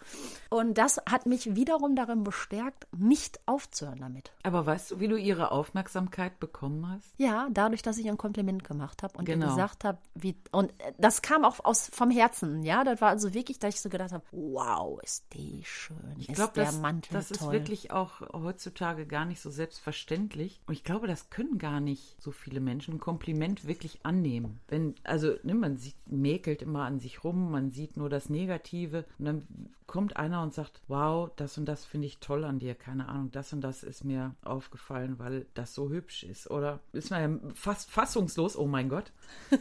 Und 0.50 0.78
das 0.78 0.98
hat 1.08 1.26
mich 1.26 1.54
wiederum 1.54 1.94
darin 1.94 2.24
bestärkt, 2.24 2.86
nicht 2.96 3.38
aufzuhören 3.46 4.00
damit. 4.00 4.32
Aber 4.42 4.64
weißt 4.66 4.90
du, 4.90 5.00
wie 5.00 5.08
du 5.08 5.16
ihre 5.16 5.52
Aufmerksamkeit 5.52 6.40
bekommen 6.40 6.88
hast? 6.88 7.12
Ja, 7.18 7.48
dadurch, 7.52 7.82
dass 7.82 7.98
ich 7.98 8.06
ihr 8.06 8.12
ein 8.12 8.18
Kompliment 8.18 8.64
gemacht 8.64 9.02
habe 9.02 9.16
und 9.18 9.28
ihr 9.28 9.34
Genau. 9.34 9.48
gesagt 9.48 9.84
habe, 9.84 9.98
wie 10.14 10.36
und 10.50 10.70
äh, 10.80 10.92
das 10.98 11.22
kam 11.22 11.44
auch 11.44 11.64
aus 11.64 11.88
vom 11.92 12.10
Herzen, 12.10 12.62
ja, 12.62 12.82
das 12.82 13.00
war 13.00 13.10
also 13.10 13.34
wirklich, 13.34 13.58
dass 13.58 13.74
ich 13.74 13.80
so 13.80 13.88
gedacht 13.88 14.12
habe, 14.12 14.24
wow, 14.32 14.98
ist 15.02 15.26
die 15.34 15.62
schön, 15.64 15.96
Ich 16.18 16.28
ist 16.30 16.34
glaube, 16.34 16.54
der 16.54 16.64
das, 16.66 16.78
Mantel 16.80 17.12
das 17.12 17.30
ist 17.30 17.40
toll. 17.40 17.52
wirklich 17.52 17.90
auch 17.90 18.20
heutzutage 18.32 19.06
gar 19.06 19.24
nicht 19.24 19.40
so 19.40 19.50
selbstverständlich. 19.50 20.60
Und 20.66 20.74
ich 20.74 20.82
glaube, 20.84 21.06
das 21.06 21.30
können 21.30 21.58
gar 21.58 21.80
nicht 21.80 22.20
so 22.20 22.32
viele 22.32 22.60
Menschen 22.60 22.94
ein 22.94 23.00
Kompliment 23.00 23.66
wirklich 23.66 24.00
annehmen. 24.04 24.60
Wenn, 24.68 24.94
also, 25.04 25.34
ne, 25.42 25.54
man 25.54 25.76
sieht, 25.76 25.94
mäkelt 26.06 26.62
immer 26.62 26.84
an 26.84 26.98
sich 26.98 27.22
rum, 27.24 27.50
man 27.50 27.58
man 27.58 27.72
sieht 27.72 27.96
nur 27.96 28.08
das 28.08 28.30
Negative. 28.30 29.04
Und 29.18 29.24
dann 29.24 29.48
kommt 29.88 30.16
einer 30.16 30.42
und 30.42 30.54
sagt, 30.54 30.80
wow, 30.86 31.30
das 31.34 31.58
und 31.58 31.64
das 31.64 31.84
finde 31.84 32.06
ich 32.06 32.18
toll 32.18 32.44
an 32.44 32.60
dir. 32.60 32.76
Keine 32.76 33.08
Ahnung, 33.08 33.32
das 33.32 33.52
und 33.52 33.62
das 33.62 33.82
ist 33.82 34.04
mir 34.04 34.36
aufgefallen, 34.42 35.18
weil 35.18 35.46
das 35.54 35.74
so 35.74 35.88
hübsch 35.90 36.22
ist. 36.22 36.48
Oder 36.48 36.78
ist 36.92 37.10
man 37.10 37.42
ja 37.42 37.50
fast 37.54 37.90
fassungslos, 37.90 38.56
oh 38.56 38.66
mein 38.66 38.88
Gott, 38.88 39.10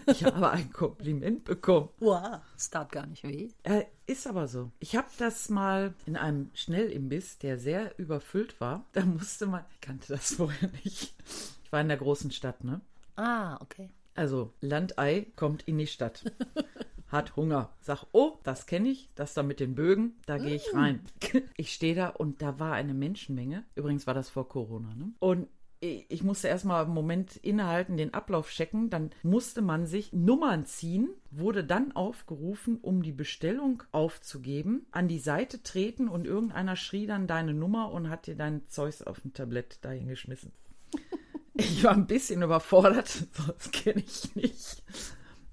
ich 0.06 0.24
habe 0.26 0.52
ein 0.52 0.72
Kompliment 0.72 1.46
bekommen. 1.46 1.90
Wow, 2.00 2.42
es 2.56 2.70
tat 2.70 2.92
gar 2.92 3.08
nicht 3.08 3.24
weh. 3.24 3.50
Äh, 3.64 3.86
ist 4.06 4.28
aber 4.28 4.48
so. 4.48 4.72
Ich 4.80 4.96
habe 4.96 5.08
das 5.18 5.50
mal 5.50 5.96
in 6.06 6.18
einem 6.18 6.52
Schnellimbiss, 6.54 7.40
der 7.40 7.58
sehr 7.58 7.98
überfüllt 7.98 8.60
war. 8.62 8.86
Da 8.92 9.06
musste 9.06 9.48
man, 9.48 9.64
ich 9.72 9.82
kannte 9.82 10.10
das 10.10 10.34
vorher 10.36 10.70
nicht. 10.84 11.16
Ich 11.64 11.72
war 11.72 11.82
in 11.82 11.88
der 11.88 11.98
großen 11.98 12.32
Stadt, 12.32 12.64
ne? 12.64 12.82
Ah, 13.16 13.58
okay. 13.62 13.90
Also 14.14 14.54
Landei 14.62 15.28
kommt 15.36 15.64
in 15.68 15.78
die 15.78 15.88
Stadt. 15.88 16.24
Hat 17.08 17.36
Hunger. 17.36 17.74
Sag, 17.80 18.06
oh, 18.12 18.38
das 18.44 18.66
kenne 18.66 18.90
ich, 18.90 19.10
das 19.16 19.34
da 19.34 19.44
mit 19.44 19.60
den 19.60 19.76
Bögen, 19.76 20.16
da 20.26 20.38
gehe 20.38 20.56
ich 20.56 20.74
rein. 20.74 21.02
Ich 21.58 21.74
stehe 21.74 21.96
da 21.96 22.10
und 22.10 22.42
da 22.42 22.60
war 22.60 22.74
eine 22.74 22.94
Menschenmenge. 22.94 23.64
Übrigens 23.76 24.08
war 24.08 24.14
das 24.14 24.30
vor 24.30 24.48
Corona, 24.48 24.94
ne? 24.94 25.14
Und 25.20 25.48
ich 25.80 26.24
musste 26.24 26.48
erstmal 26.48 26.86
einen 26.86 26.94
Moment 26.94 27.36
innehalten, 27.38 27.98
den 27.98 28.14
Ablauf 28.14 28.50
checken. 28.50 28.90
Dann 28.90 29.12
musste 29.22 29.62
man 29.62 29.86
sich 29.86 30.12
Nummern 30.12 30.66
ziehen, 30.66 31.10
wurde 31.30 31.64
dann 31.64 31.92
aufgerufen, 31.92 32.80
um 32.82 33.04
die 33.04 33.12
Bestellung 33.12 33.84
aufzugeben, 33.92 34.88
an 34.92 35.08
die 35.08 35.20
Seite 35.20 35.62
treten 35.62 36.08
und 36.08 36.26
irgendeiner 36.26 36.76
schrie 36.76 37.06
dann 37.06 37.28
deine 37.28 37.54
Nummer 37.54 37.92
und 37.92 38.10
hat 38.10 38.26
dir 38.26 38.36
dein 38.36 38.68
Zeus 38.70 39.04
auf 39.04 39.24
ein 39.24 39.34
Tablett 39.34 39.84
dahin 39.84 40.08
geschmissen. 40.08 40.52
Ich 41.60 41.84
war 41.84 41.94
ein 41.94 42.06
bisschen 42.06 42.44
überfordert, 42.44 43.26
das 43.48 43.72
kenne 43.72 44.04
ich 44.06 44.36
nicht. 44.36 44.84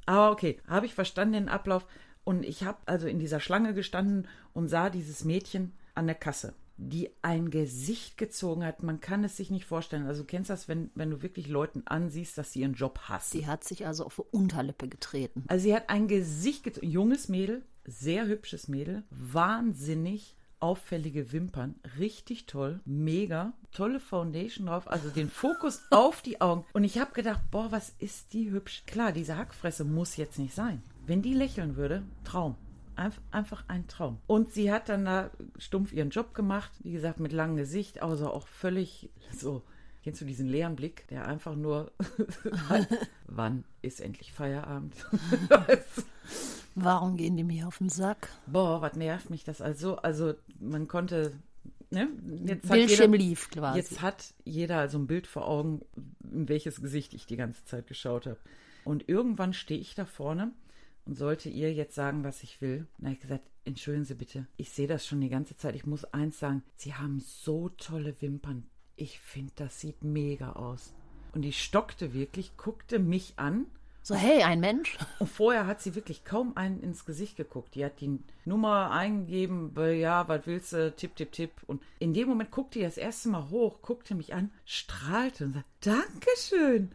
Aber 0.07 0.31
okay, 0.33 0.61
habe 0.67 0.87
ich 0.87 0.95
verstanden 0.95 1.35
den 1.35 1.49
Ablauf. 1.49 1.87
Und 2.25 2.45
ich 2.45 2.65
habe 2.65 2.79
also 2.87 3.07
in 3.07 3.19
dieser 3.19 3.41
Schlange 3.41 3.75
gestanden 3.75 4.29
und 4.53 4.69
sah 4.69 4.89
dieses 4.89 5.25
Mädchen 5.25 5.73
an 5.95 6.07
der 6.07 6.17
Kasse, 6.17 6.55
die 6.79 7.11
ein 7.21 7.51
Gesicht 7.51 8.17
gezogen 8.17 8.65
hat. 8.65 8.83
Man 8.83 9.01
kann 9.01 9.25
es 9.25 9.37
sich 9.37 9.51
nicht 9.51 9.67
vorstellen. 9.67 10.07
Also 10.07 10.23
du 10.23 10.27
kennst 10.27 10.49
das, 10.49 10.67
wenn, 10.67 10.91
wenn 10.95 11.11
du 11.11 11.23
wirklich 11.23 11.49
Leuten 11.49 11.83
ansiehst, 11.87 12.39
dass 12.39 12.53
sie 12.53 12.61
ihren 12.61 12.75
Job 12.75 12.99
hassen. 13.09 13.39
Sie 13.39 13.47
hat 13.47 13.63
sich 13.65 13.87
also 13.87 14.07
auf 14.07 14.17
die 14.17 14.37
Unterlippe 14.37 14.89
getreten. 14.89 15.45
Also 15.49 15.65
sie 15.65 15.75
hat 15.75 15.91
ein 15.91 16.09
Gesicht 16.09 16.65
gezogen. 16.65 16.89
Junges 16.89 17.29
Mädel, 17.29 17.63
sehr 17.85 18.27
hübsches 18.27 18.69
Mädel, 18.69 19.05
wahnsinnig 19.11 20.37
auffällige 20.65 21.31
Wimpern, 21.31 21.75
richtig 21.99 22.47
toll, 22.47 22.81
mega, 22.87 23.53
tolle 23.71 24.01
Foundation 24.01 24.67
drauf, 24.67 24.91
also 24.91 25.11
den 25.11 25.29
Fokus 25.29 25.83
auf 25.91 26.23
die 26.23 26.41
Augen. 26.41 26.65
Und 26.73 26.85
ich 26.85 26.99
habe 26.99 27.13
gedacht, 27.13 27.43
boah, 27.51 27.71
was 27.71 27.95
ist 27.99 28.33
die 28.33 28.51
hübsch. 28.51 28.85
Klar, 28.87 29.13
diese 29.13 29.37
Hackfresse 29.37 29.85
muss 29.85 30.17
jetzt 30.17 30.39
nicht 30.39 30.55
sein. 30.55 30.83
Wenn 31.07 31.21
die 31.21 31.35
lächeln 31.35 31.77
würde, 31.77 32.03
Traum. 32.25 32.57
Einf 32.97 33.21
einfach 33.31 33.65
ein 33.69 33.89
Traum. 33.89 34.19
Und 34.27 34.55
sie 34.55 34.73
hat 34.73 34.89
dann 34.89 35.05
da 35.05 35.31
stumpf 35.59 35.93
ihren 35.93 36.09
Job 36.09 36.33
gemacht, 36.33 36.73
wie 36.83 36.93
gesagt, 36.93 37.21
mit 37.21 37.33
langem 37.33 37.57
Gesicht, 37.57 38.03
also 38.03 38.31
auch 38.31 38.47
völlig 38.47 39.11
so. 39.37 39.63
Kennst 40.03 40.23
du 40.23 40.25
diesen 40.25 40.49
leeren 40.49 40.77
Blick, 40.77 41.07
der 41.09 41.27
einfach 41.27 41.57
nur, 41.57 41.93
wann 43.27 43.65
ist 43.83 44.01
endlich 44.01 44.33
Feierabend? 44.33 44.95
Warum 46.75 47.17
gehen 47.17 47.37
die 47.37 47.45
mir 47.45 47.69
auf 47.69 47.79
den 47.79 47.89
Sack? 47.89 48.29
Boah, 48.47 48.83
was 48.83 48.95
nervt 48.95 49.31
mich 49.31 49.45
das 49.45 49.61
also? 49.61 49.97
Also 49.97 50.35
man 50.59 50.89
konnte, 50.89 51.33
ne? 51.91 52.09
Jetzt 52.45 52.69
Bildschirm 52.69 53.13
jeder, 53.13 53.25
lief 53.25 53.51
quasi. 53.51 53.79
Jetzt 53.79 54.03
hat 54.03 54.35
jeder 54.45 54.79
also 54.79 54.99
ein 54.99 55.07
Bild 55.07 55.27
vor 55.27 55.47
Augen, 55.47 55.83
in 56.31 56.49
welches 56.49 56.83
Gesicht 56.83 57.15
ich 57.15 57.27
die 57.27 57.37
ganze 57.37 57.65
Zeit 57.65 57.87
geschaut 57.87 58.27
habe. 58.27 58.39
Und 58.85 59.09
irgendwann 59.09 59.53
stehe 59.53 59.81
ich 59.81 59.95
da 59.95 60.05
vorne 60.05 60.53
und 61.07 61.17
sollte 61.17 61.49
ihr 61.49 61.73
jetzt 61.73 61.95
sagen, 61.95 62.25
was 62.25 62.43
ich 62.43 62.61
will. 62.61 62.87
Na, 62.99 63.13
ich 63.13 63.21
gesagt, 63.21 63.45
entschuldigen 63.65 64.05
Sie 64.05 64.15
bitte, 64.15 64.47
ich 64.57 64.71
sehe 64.71 64.89
das 64.89 65.07
schon 65.07 65.21
die 65.21 65.29
ganze 65.29 65.57
Zeit. 65.57 65.75
Ich 65.75 65.87
muss 65.87 66.05
eins 66.05 66.39
sagen, 66.39 66.63
Sie 66.77 66.95
haben 66.95 67.21
so 67.21 67.69
tolle 67.71 68.21
Wimpern. 68.21 68.67
Ich 68.97 69.21
finde, 69.21 69.53
das 69.57 69.81
sieht 69.81 70.03
mega 70.05 70.53
aus. 70.53 70.93
Und 71.33 71.43
die 71.43 71.53
stockte 71.53 72.15
wirklich, 72.15 72.57
guckte 72.57 72.99
mich 72.99 73.35
an 73.37 73.67
so, 74.05 74.15
hey, 74.15 74.43
ein 74.43 74.61
Mensch. 74.61 74.99
Und 75.19 75.31
vorher 75.31 75.67
hat 75.67 75.81
sie 75.81 75.95
wirklich 75.95 76.27
kaum 76.27 76.59
einen 76.59 76.83
ins 76.83 77.07
Gesicht 77.07 77.39
geguckt. 77.39 77.75
Die 77.75 77.83
hat 77.83 78.03
die 78.03 78.21
Nummer 78.45 78.91
eingegeben, 78.91 79.73
ja, 79.99 80.29
was 80.29 80.47
willst 80.47 80.75
du, 80.75 80.95
tipp, 80.95 81.17
tipp, 81.17 81.33
tipp. 81.33 81.53
Und 81.67 81.83
in 82.01 82.13
dem 82.13 82.29
Moment 82.29 82.51
guckte 82.51 82.79
die 82.79 82.85
das 82.85 82.99
erste 82.99 83.31
Mal 83.31 83.49
hoch, 83.49 83.81
guckte 83.81 84.15
mich 84.15 84.35
an, 84.35 84.51
strahlte 84.67 85.47
und 85.47 85.55
sagte, 85.55 85.71
Dankeschön. 85.81 86.93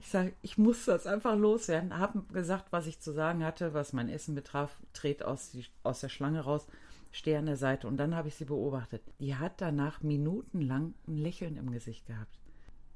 Ich 0.00 0.10
sage, 0.10 0.34
ich 0.42 0.58
muss 0.58 0.84
das 0.84 1.06
einfach 1.06 1.34
loswerden. 1.34 1.96
Habe 1.96 2.24
gesagt, 2.30 2.66
was 2.72 2.86
ich 2.86 3.00
zu 3.00 3.12
sagen 3.12 3.42
hatte, 3.42 3.72
was 3.72 3.94
mein 3.94 4.10
Essen 4.10 4.34
betraf, 4.34 4.76
dreht 4.92 5.22
aus, 5.22 5.52
die, 5.52 5.64
aus 5.82 6.00
der 6.00 6.10
Schlange 6.10 6.40
raus, 6.40 6.66
stehe 7.10 7.38
an 7.38 7.46
der 7.46 7.56
Seite. 7.56 7.88
Und 7.88 7.96
dann 7.96 8.14
habe 8.14 8.28
ich 8.28 8.34
sie 8.34 8.44
beobachtet. 8.44 9.00
Die 9.18 9.34
hat 9.34 9.62
danach 9.62 10.02
minutenlang 10.02 10.92
ein 11.08 11.16
Lächeln 11.16 11.56
im 11.56 11.70
Gesicht 11.70 12.06
gehabt. 12.06 12.38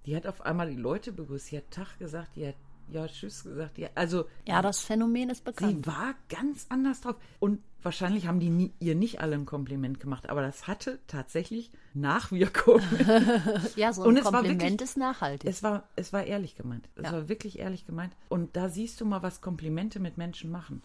Die 0.05 0.15
hat 0.15 0.27
auf 0.27 0.43
einmal 0.43 0.69
die 0.69 0.77
Leute 0.77 1.13
begrüßt. 1.13 1.47
Sie 1.47 1.57
hat 1.57 1.71
Tag 1.71 1.99
gesagt, 1.99 2.37
die 2.37 2.47
hat 2.49 2.57
ja, 2.89 3.07
tschüss 3.07 3.45
gesagt. 3.45 3.79
Ja, 3.79 3.89
also, 3.95 4.27
ja, 4.47 4.63
das 4.63 4.81
Phänomen 4.81 5.31
ist 5.31 5.45
bekannt. 5.45 5.85
Sie 5.85 5.87
war 5.87 6.15
ganz 6.29 6.67
anders 6.69 7.01
drauf. 7.01 7.17
Und 7.41 7.61
wahrscheinlich 7.83 8.27
haben 8.27 8.41
die 8.41 8.51
nie, 8.51 8.73
ihr 8.81 8.95
nicht 8.95 9.21
alle 9.21 9.35
ein 9.35 9.47
Kompliment 9.47 10.01
gemacht, 10.01 10.29
aber 10.29 10.43
das 10.43 10.67
hatte 10.67 10.99
tatsächlich 11.07 11.71
Nachwirkungen. 11.93 12.85
ja, 13.77 13.93
so 13.93 14.05
ein 14.05 14.21
Kompliment 14.23 14.63
wirklich, 14.63 14.81
ist 14.81 14.97
nachhaltig. 14.97 15.49
Es 15.49 15.63
war, 15.63 15.89
es 15.97 16.13
war 16.13 16.25
ehrlich 16.25 16.57
gemeint. 16.57 16.89
Es 16.97 17.05
ja. 17.05 17.13
war 17.13 17.29
wirklich 17.29 17.59
ehrlich 17.59 17.87
gemeint. 17.87 18.15
Und 18.29 18.57
da 18.57 18.69
siehst 18.69 19.01
du 19.01 19.05
mal, 19.05 19.23
was 19.23 19.41
Komplimente 19.41 20.01
mit 20.01 20.17
Menschen 20.19 20.51
machen. 20.51 20.83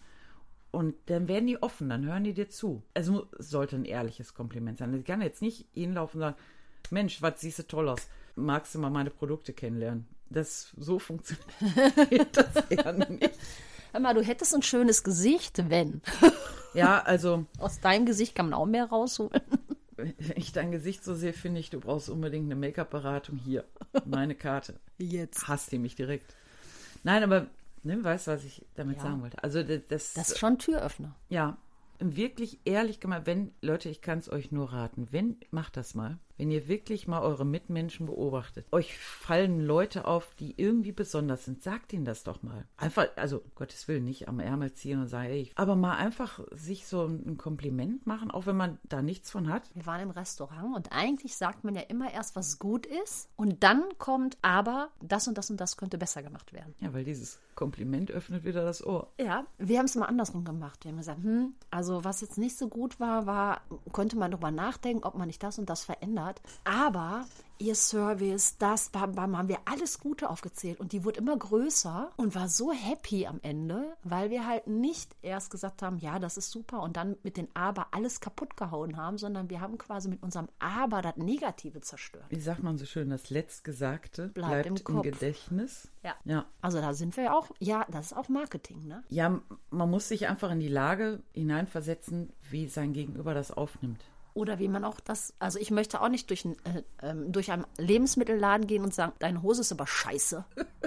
Und 0.70 0.94
dann 1.06 1.26
werden 1.26 1.46
die 1.46 1.60
offen, 1.60 1.88
dann 1.88 2.04
hören 2.04 2.24
die 2.24 2.34
dir 2.34 2.48
zu. 2.48 2.82
Es 2.94 3.10
sollte 3.38 3.76
ein 3.76 3.84
ehrliches 3.84 4.34
Kompliment 4.34 4.78
sein. 4.78 4.94
Ich 4.94 5.04
kann 5.04 5.20
jetzt 5.20 5.42
nicht 5.42 5.66
hinlaufen 5.72 6.20
und 6.20 6.28
sagen, 6.28 6.36
Mensch, 6.90 7.20
was 7.22 7.40
siehst 7.40 7.58
du 7.58 7.62
toll 7.64 7.88
aus. 7.88 8.08
Magst 8.36 8.74
du 8.74 8.78
mal 8.78 8.90
meine 8.90 9.10
Produkte 9.10 9.52
kennenlernen? 9.52 10.06
Das 10.30 10.72
so 10.76 10.98
funktioniert 10.98 11.44
das 12.32 12.64
ja 12.70 12.92
nicht. 12.92 13.30
Hör 13.92 14.00
mal, 14.00 14.14
du 14.14 14.22
hättest 14.22 14.54
ein 14.54 14.62
schönes 14.62 15.02
Gesicht, 15.02 15.68
wenn. 15.68 16.00
Ja, 16.72 17.00
also. 17.00 17.46
Aus 17.58 17.80
deinem 17.80 18.06
Gesicht 18.06 18.36
kann 18.36 18.48
man 18.48 18.58
auch 18.58 18.66
mehr 18.66 18.84
rausholen. 18.86 19.40
Wenn 19.96 20.14
ich 20.36 20.52
dein 20.52 20.70
Gesicht 20.70 21.04
so 21.04 21.14
sehe, 21.14 21.32
finde 21.32 21.60
ich, 21.60 21.70
du 21.70 21.80
brauchst 21.80 22.08
unbedingt 22.08 22.46
eine 22.46 22.54
Make-up-Beratung 22.54 23.36
hier. 23.36 23.64
Meine 24.04 24.34
Karte. 24.34 24.78
Jetzt. 24.98 25.48
Hasst 25.48 25.72
ihr 25.72 25.80
mich 25.80 25.96
direkt. 25.96 26.34
Nein, 27.02 27.24
aber 27.24 27.48
ne, 27.82 28.02
weißt 28.02 28.28
du, 28.28 28.30
was 28.30 28.44
ich 28.44 28.64
damit 28.76 28.98
ja. 28.98 29.02
sagen 29.02 29.20
wollte? 29.20 29.42
Also 29.42 29.62
das. 29.62 30.14
Das 30.14 30.30
ist 30.30 30.38
schon 30.38 30.58
Türöffner. 30.58 31.14
Ja. 31.28 31.58
Wirklich 31.98 32.60
ehrlich 32.64 33.00
gemeint, 33.00 33.26
wenn, 33.26 33.52
Leute, 33.60 33.90
ich 33.90 34.00
kann 34.00 34.20
es 34.20 34.30
euch 34.30 34.52
nur 34.52 34.72
raten, 34.72 35.08
wenn, 35.10 35.36
macht 35.50 35.76
das 35.76 35.94
mal 35.94 36.18
wenn 36.40 36.50
ihr 36.50 36.68
wirklich 36.68 37.06
mal 37.06 37.20
eure 37.20 37.44
Mitmenschen 37.44 38.06
beobachtet. 38.06 38.64
Euch 38.72 38.96
fallen 38.98 39.60
Leute 39.60 40.06
auf, 40.06 40.34
die 40.36 40.54
irgendwie 40.56 40.90
besonders 40.90 41.44
sind. 41.44 41.62
Sagt 41.62 41.92
ihnen 41.92 42.06
das 42.06 42.24
doch 42.24 42.42
mal. 42.42 42.64
Einfach, 42.78 43.08
also 43.16 43.42
Gottes 43.56 43.86
Willen, 43.88 44.06
nicht 44.06 44.26
am 44.26 44.40
Ärmel 44.40 44.72
ziehen 44.72 45.02
und 45.02 45.08
sagen, 45.08 45.28
ey, 45.28 45.52
aber 45.56 45.76
mal 45.76 45.98
einfach 45.98 46.40
sich 46.52 46.86
so 46.86 47.04
ein 47.04 47.36
Kompliment 47.36 48.06
machen, 48.06 48.30
auch 48.30 48.46
wenn 48.46 48.56
man 48.56 48.78
da 48.84 49.02
nichts 49.02 49.30
von 49.30 49.52
hat. 49.52 49.70
Wir 49.74 49.84
waren 49.84 50.00
im 50.00 50.10
Restaurant 50.10 50.74
und 50.74 50.92
eigentlich 50.92 51.36
sagt 51.36 51.62
man 51.62 51.74
ja 51.74 51.82
immer 51.82 52.10
erst, 52.10 52.36
was 52.36 52.58
gut 52.58 52.86
ist 52.86 53.28
und 53.36 53.62
dann 53.62 53.84
kommt 53.98 54.38
aber 54.40 54.88
das 55.02 55.28
und 55.28 55.36
das 55.36 55.50
und 55.50 55.60
das 55.60 55.76
könnte 55.76 55.98
besser 55.98 56.22
gemacht 56.22 56.54
werden. 56.54 56.74
Ja, 56.80 56.94
weil 56.94 57.04
dieses 57.04 57.38
Kompliment 57.54 58.10
öffnet 58.10 58.44
wieder 58.44 58.64
das 58.64 58.82
Ohr. 58.86 59.12
Ja, 59.20 59.44
wir 59.58 59.78
haben 59.78 59.84
es 59.84 59.94
mal 59.94 60.06
andersrum 60.06 60.46
gemacht. 60.46 60.84
Wir 60.84 60.92
haben 60.92 60.96
gesagt, 60.96 61.22
hm, 61.22 61.52
also 61.70 62.02
was 62.04 62.22
jetzt 62.22 62.38
nicht 62.38 62.56
so 62.56 62.68
gut 62.68 62.98
war, 62.98 63.26
war, 63.26 63.60
könnte 63.92 64.16
man 64.16 64.30
darüber 64.30 64.50
nachdenken, 64.50 65.04
ob 65.04 65.14
man 65.14 65.26
nicht 65.26 65.42
das 65.42 65.58
und 65.58 65.68
das 65.68 65.84
verändert 65.84 66.29
hat. 66.30 66.40
Aber 66.64 67.26
ihr 67.60 67.74
Service, 67.74 68.56
das, 68.58 68.88
bam, 68.88 69.14
bam, 69.14 69.36
haben 69.36 69.48
wir 69.48 69.58
alles 69.66 70.00
Gute 70.00 70.30
aufgezählt. 70.30 70.80
Und 70.80 70.92
die 70.92 71.04
wurde 71.04 71.20
immer 71.20 71.36
größer 71.36 72.10
und 72.16 72.34
war 72.34 72.48
so 72.48 72.72
happy 72.72 73.26
am 73.26 73.38
Ende, 73.42 73.94
weil 74.02 74.30
wir 74.30 74.46
halt 74.46 74.66
nicht 74.66 75.14
erst 75.22 75.50
gesagt 75.50 75.82
haben, 75.82 75.98
ja, 75.98 76.18
das 76.18 76.36
ist 76.36 76.50
super 76.50 76.82
und 76.82 76.96
dann 76.96 77.16
mit 77.22 77.36
den 77.36 77.48
Aber 77.54 77.88
alles 77.92 78.20
kaputt 78.20 78.56
gehauen 78.56 78.96
haben, 78.96 79.18
sondern 79.18 79.50
wir 79.50 79.60
haben 79.60 79.78
quasi 79.78 80.08
mit 80.08 80.22
unserem 80.22 80.48
Aber 80.58 81.02
das 81.02 81.16
Negative 81.16 81.80
zerstört. 81.80 82.24
Wie 82.30 82.40
sagt 82.40 82.62
man 82.62 82.78
so 82.78 82.86
schön, 82.86 83.10
das 83.10 83.30
Letztgesagte 83.30 84.28
bleibt, 84.28 84.64
bleibt 84.64 84.88
im, 84.88 84.96
im, 84.96 85.02
Gedächtnis. 85.02 85.88
Ja. 86.02 86.14
ja. 86.24 86.46
Also 86.62 86.80
da 86.80 86.94
sind 86.94 87.16
wir 87.16 87.24
ja 87.24 87.34
auch, 87.34 87.50
ja, 87.58 87.86
das 87.90 88.06
ist 88.06 88.16
auch 88.16 88.28
Marketing, 88.28 88.86
ne? 88.86 89.02
Ja, 89.08 89.40
man 89.70 89.90
muss 89.90 90.08
sich 90.08 90.28
einfach 90.28 90.50
in 90.50 90.60
die 90.60 90.68
Lage 90.68 91.22
hineinversetzen, 91.34 92.32
wie 92.48 92.68
sein 92.68 92.92
Gegenüber 92.94 93.34
das 93.34 93.50
aufnimmt. 93.50 94.02
Oder 94.34 94.58
wie 94.58 94.68
man 94.68 94.84
auch 94.84 95.00
das, 95.00 95.34
also 95.38 95.58
ich 95.58 95.70
möchte 95.70 96.00
auch 96.00 96.08
nicht 96.08 96.30
durch, 96.30 96.44
äh, 96.44 97.06
äh, 97.06 97.14
durch 97.28 97.50
einen 97.50 97.66
Lebensmittelladen 97.78 98.66
gehen 98.66 98.82
und 98.82 98.94
sagen, 98.94 99.12
deine 99.18 99.42
Hose 99.42 99.62
ist 99.62 99.72
aber 99.72 99.86
scheiße. 99.86 100.44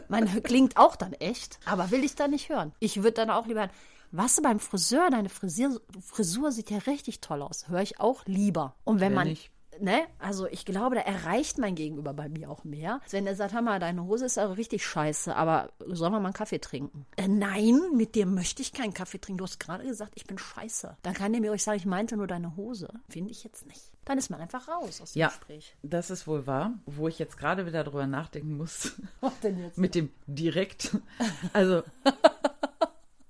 Meine 0.08 0.42
klingt 0.42 0.78
auch 0.78 0.96
dann 0.96 1.14
echt, 1.14 1.60
aber 1.66 1.92
will 1.92 2.04
ich 2.04 2.16
da 2.16 2.28
nicht 2.28 2.50
hören. 2.50 2.74
Ich 2.80 2.98
würde 2.98 3.14
dann 3.14 3.30
auch 3.30 3.46
lieber 3.46 3.62
hören, 3.62 3.72
was 4.12 4.40
beim 4.42 4.60
Friseur, 4.60 5.10
deine 5.10 5.28
Frisur, 5.28 5.82
Frisur 6.00 6.52
sieht 6.52 6.70
ja 6.70 6.78
richtig 6.78 7.20
toll 7.20 7.42
aus. 7.42 7.68
Höre 7.68 7.82
ich 7.82 8.00
auch 8.00 8.24
lieber. 8.28 8.76
Und 8.84 9.00
wenn 9.00 9.14
man. 9.14 9.28
Nicht. 9.28 9.50
Ne, 9.80 10.02
also 10.20 10.48
ich 10.48 10.66
glaube, 10.66 10.96
da 10.96 11.02
erreicht 11.02 11.58
mein 11.58 11.76
Gegenüber 11.76 12.14
bei 12.14 12.30
mir 12.30 12.50
auch 12.50 12.64
mehr. 12.64 13.02
Wenn 13.10 13.28
er 13.28 13.36
sagt, 13.36 13.54
hör 13.54 13.62
mal, 13.62 13.80
deine 13.80 14.04
Hose 14.06 14.26
ist 14.26 14.38
aber 14.38 14.58
richtig 14.58 14.86
scheiße, 14.86 15.36
aber 15.36 15.72
sollen 15.88 16.12
wir 16.14 16.20
mal 16.20 16.26
einen 16.28 16.34
Kaffee 16.34 16.60
trinken? 16.60 17.06
Äh, 17.18 17.28
nein, 17.28 17.80
mit 17.96 18.16
dir 18.16 18.26
möchte 18.26 18.62
ich 18.62 18.74
keinen 18.74 18.94
Kaffee 18.94 19.20
trinken. 19.20 19.38
Du 19.38 19.44
hast 19.46 19.60
gerade 19.60 19.86
gesagt, 19.86 20.14
ich 20.16 20.26
bin 20.26 20.38
scheiße. 20.38 20.98
Dann 21.02 21.14
kann 21.14 21.32
der 21.32 21.42
mir 21.42 21.52
euch 21.52 21.64
sagen, 21.64 21.78
ich 21.78 21.86
meinte 21.86 22.18
nur 22.18 22.28
deine 22.28 22.56
Hose. 22.56 22.88
Finde 23.10 23.32
ich 23.32 23.44
jetzt 23.44 23.66
nicht. 23.68 23.82
Dann 24.06 24.18
ist 24.18 24.30
man 24.30 24.42
einfach 24.42 24.68
raus 24.68 25.00
aus 25.02 25.14
dem 25.14 25.20
Ja, 25.22 25.28
Gespräch. 25.30 25.76
das 25.82 26.10
ist 26.10 26.28
wohl 26.28 26.46
wahr, 26.46 26.74
wo 26.86 27.08
ich 27.08 27.20
jetzt 27.20 27.38
gerade 27.38 27.66
wieder 27.66 27.84
drüber 27.84 28.06
nachdenken 28.06 28.58
muss. 28.58 28.94
Was 29.22 29.40
denn 29.40 29.58
jetzt? 29.60 29.78
Mit 29.78 29.96
dem 29.96 30.10
direkt. 30.28 30.98
Also, 31.54 31.84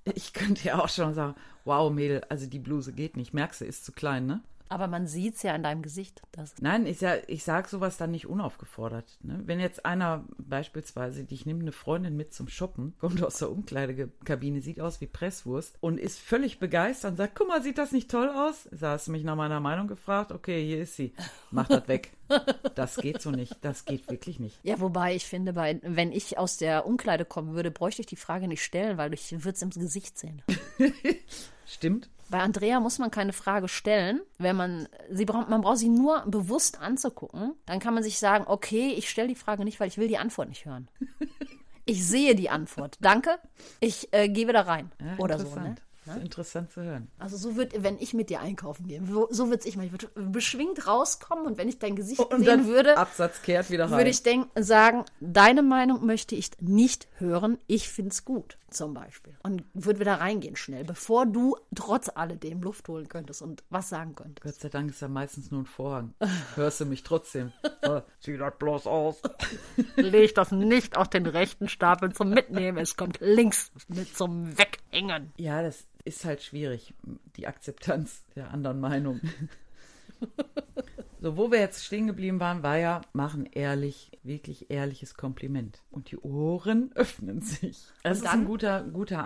ich 0.05 0.33
könnte 0.33 0.65
ja 0.67 0.79
auch 0.83 0.89
schon 0.89 1.13
sagen, 1.13 1.35
wow, 1.65 1.91
Mädel, 1.91 2.23
also 2.29 2.45
die 2.47 2.59
Bluse 2.59 2.91
geht 2.91 3.15
nicht. 3.17 3.33
Merkst 3.33 3.61
du, 3.61 3.65
ist 3.65 3.85
zu 3.85 3.91
klein, 3.91 4.25
ne? 4.25 4.41
Aber 4.73 4.87
man 4.87 5.05
sieht 5.05 5.35
es 5.35 5.43
ja 5.43 5.53
an 5.53 5.61
deinem 5.61 5.83
Gesicht. 5.83 6.23
Das 6.31 6.55
Nein, 6.59 6.87
ich, 6.87 6.99
ja, 6.99 7.13
ich 7.27 7.43
sage 7.43 7.69
sowas 7.69 7.97
dann 7.97 8.09
nicht 8.09 8.25
unaufgefordert. 8.25 9.19
Ne? 9.21 9.39
Wenn 9.45 9.59
jetzt 9.59 9.85
einer 9.85 10.23
beispielsweise, 10.39 11.27
ich 11.29 11.45
nehme 11.45 11.59
eine 11.59 11.71
Freundin 11.71 12.17
mit 12.17 12.33
zum 12.33 12.47
Shoppen, 12.47 12.95
kommt 12.97 13.23
aus 13.23 13.37
der 13.37 13.51
Umkleidekabine, 13.51 14.61
sieht 14.61 14.81
aus 14.81 14.99
wie 14.99 15.05
Presswurst 15.05 15.77
und 15.79 15.99
ist 15.99 16.19
völlig 16.19 16.57
begeistert 16.57 17.11
und 17.11 17.17
sagt, 17.17 17.35
guck 17.35 17.49
mal, 17.49 17.61
sieht 17.61 17.77
das 17.77 17.91
nicht 17.91 18.09
toll 18.09 18.29
aus? 18.29 18.67
Da 18.71 18.93
hast 18.93 19.05
du 19.05 19.11
mich 19.11 19.23
nach 19.23 19.35
meiner 19.35 19.59
Meinung 19.59 19.87
gefragt, 19.87 20.31
okay, 20.31 20.65
hier 20.65 20.81
ist 20.81 20.95
sie. 20.95 21.13
Mach 21.51 21.67
das 21.67 21.87
weg. 21.87 22.11
Das 22.75 22.97
geht 22.97 23.21
so 23.21 23.31
nicht. 23.31 23.57
Das 23.61 23.85
geht 23.85 24.09
wirklich 24.09 24.39
nicht. 24.39 24.57
ja, 24.63 24.79
wobei 24.79 25.15
ich 25.15 25.25
finde, 25.25 25.53
bei, 25.53 25.79
wenn 25.83 26.11
ich 26.11 26.37
aus 26.37 26.57
der 26.57 26.85
Umkleide 26.85 27.25
kommen 27.25 27.53
würde, 27.53 27.71
bräuchte 27.71 28.01
ich 28.01 28.07
die 28.07 28.15
Frage 28.15 28.47
nicht 28.47 28.63
stellen, 28.63 28.97
weil 28.97 29.13
ich 29.13 29.31
würde 29.31 29.55
es 29.55 29.61
im 29.61 29.69
Gesicht 29.69 30.17
sehen. 30.17 30.41
Stimmt? 31.65 32.09
Bei 32.29 32.39
Andrea 32.39 32.79
muss 32.79 32.99
man 32.99 33.11
keine 33.11 33.33
Frage 33.33 33.67
stellen, 33.67 34.21
wenn 34.39 34.55
man 34.55 34.87
sie 35.11 35.25
braucht, 35.25 35.49
man 35.49 35.61
braucht 35.61 35.77
sie 35.77 35.89
nur 35.89 36.23
bewusst 36.25 36.79
anzugucken, 36.81 37.53
dann 37.65 37.79
kann 37.79 37.93
man 37.93 38.03
sich 38.03 38.17
sagen, 38.17 38.45
okay, 38.47 38.93
ich 38.97 39.09
stelle 39.09 39.27
die 39.27 39.35
Frage 39.35 39.63
nicht, 39.63 39.79
weil 39.79 39.87
ich 39.87 39.97
will 39.97 40.07
die 40.07 40.17
Antwort 40.17 40.49
nicht 40.49 40.65
hören. 40.65 40.87
Ich 41.85 42.07
sehe 42.07 42.33
die 42.33 42.49
Antwort. 42.49 42.97
Danke. 43.01 43.39
Ich 43.81 44.07
äh, 44.13 44.29
gehe 44.29 44.47
wieder 44.47 44.67
rein. 44.67 44.91
Ja, 45.01 45.17
Oder 45.17 45.37
so, 45.37 45.53
ne? 45.55 45.75
Ist 46.05 46.17
interessant 46.17 46.71
zu 46.71 46.81
hören. 46.81 47.07
Also 47.19 47.37
so 47.37 47.55
wird, 47.55 47.81
wenn 47.83 47.97
ich 47.99 48.13
mit 48.13 48.29
dir 48.29 48.41
einkaufen 48.41 48.87
gehe, 48.87 49.01
so 49.29 49.49
wird's 49.49 49.65
ich 49.65 49.77
mal. 49.77 49.85
Ich 49.85 49.91
würde 49.91 50.07
beschwingt 50.15 50.87
rauskommen 50.87 51.45
und 51.45 51.57
wenn 51.57 51.69
ich 51.69 51.79
dein 51.79 51.95
Gesicht 51.95 52.19
Und 52.19 52.39
sehen 52.39 52.45
dann 52.45 52.67
würde, 52.67 52.97
Absatz 52.97 53.41
kehrt 53.41 53.69
wieder 53.69 53.85
rein. 53.85 53.97
würde 53.97 54.09
ich 54.09 54.23
denken, 54.23 54.49
sagen, 54.63 55.05
deine 55.19 55.63
Meinung 55.63 56.05
möchte 56.05 56.35
ich 56.35 56.51
nicht 56.59 57.07
hören, 57.17 57.57
ich 57.67 57.89
find's 57.89 58.25
gut, 58.25 58.57
zum 58.69 58.93
Beispiel. 58.93 59.33
Und 59.43 59.63
würde 59.73 59.99
wieder 59.99 60.15
reingehen 60.19 60.55
schnell, 60.55 60.83
bevor 60.83 61.25
du 61.25 61.55
trotz 61.75 62.09
alledem 62.13 62.61
Luft 62.61 62.87
holen 62.87 63.07
könntest 63.07 63.41
und 63.41 63.63
was 63.69 63.89
sagen 63.89 64.15
könntest. 64.15 64.41
Gott 64.43 64.55
sei 64.61 64.69
Dank 64.69 64.89
ist 64.89 65.01
ja 65.01 65.07
meistens 65.07 65.51
nur 65.51 65.61
ein 65.61 65.65
Vorhang. 65.65 66.13
Hörst 66.55 66.81
du 66.81 66.85
mich 66.85 67.03
trotzdem? 67.03 67.51
Äh, 67.83 68.01
Sieh 68.21 68.37
das 68.37 68.53
bloß 68.57 68.87
aus. 68.87 69.21
Leg 69.97 70.33
das 70.35 70.51
nicht 70.51 70.95
auf 70.95 71.09
den 71.09 71.25
rechten 71.25 71.67
Stapel 71.67 72.13
zum 72.13 72.29
Mitnehmen, 72.29 72.77
es 72.77 72.95
kommt 72.95 73.17
links 73.19 73.71
mit 73.89 74.15
zum 74.15 74.57
Weghängen. 74.93 75.33
Ja, 75.37 75.61
das 75.61 75.87
ist 76.05 76.25
halt 76.25 76.41
schwierig, 76.41 76.93
die 77.35 77.47
Akzeptanz 77.47 78.23
der 78.35 78.51
anderen 78.51 78.79
Meinung. 78.79 79.19
So, 81.19 81.37
wo 81.37 81.51
wir 81.51 81.59
jetzt 81.59 81.85
stehen 81.85 82.07
geblieben 82.07 82.41
waren, 82.41 82.63
war 82.63 82.77
ja, 82.77 83.01
machen 83.13 83.45
ehrlich, 83.45 84.11
wirklich 84.23 84.69
ehrliches 84.69 85.15
Kompliment. 85.15 85.81
Und 85.89 86.11
die 86.11 86.17
Ohren 86.17 86.91
öffnen 86.95 87.41
sich. 87.41 87.77
Das 88.03 88.17
Und 88.19 88.25
ist 88.25 88.29
ein 88.29 88.39
dann? 88.39 88.45
guter, 88.45 88.83
guter 88.83 89.25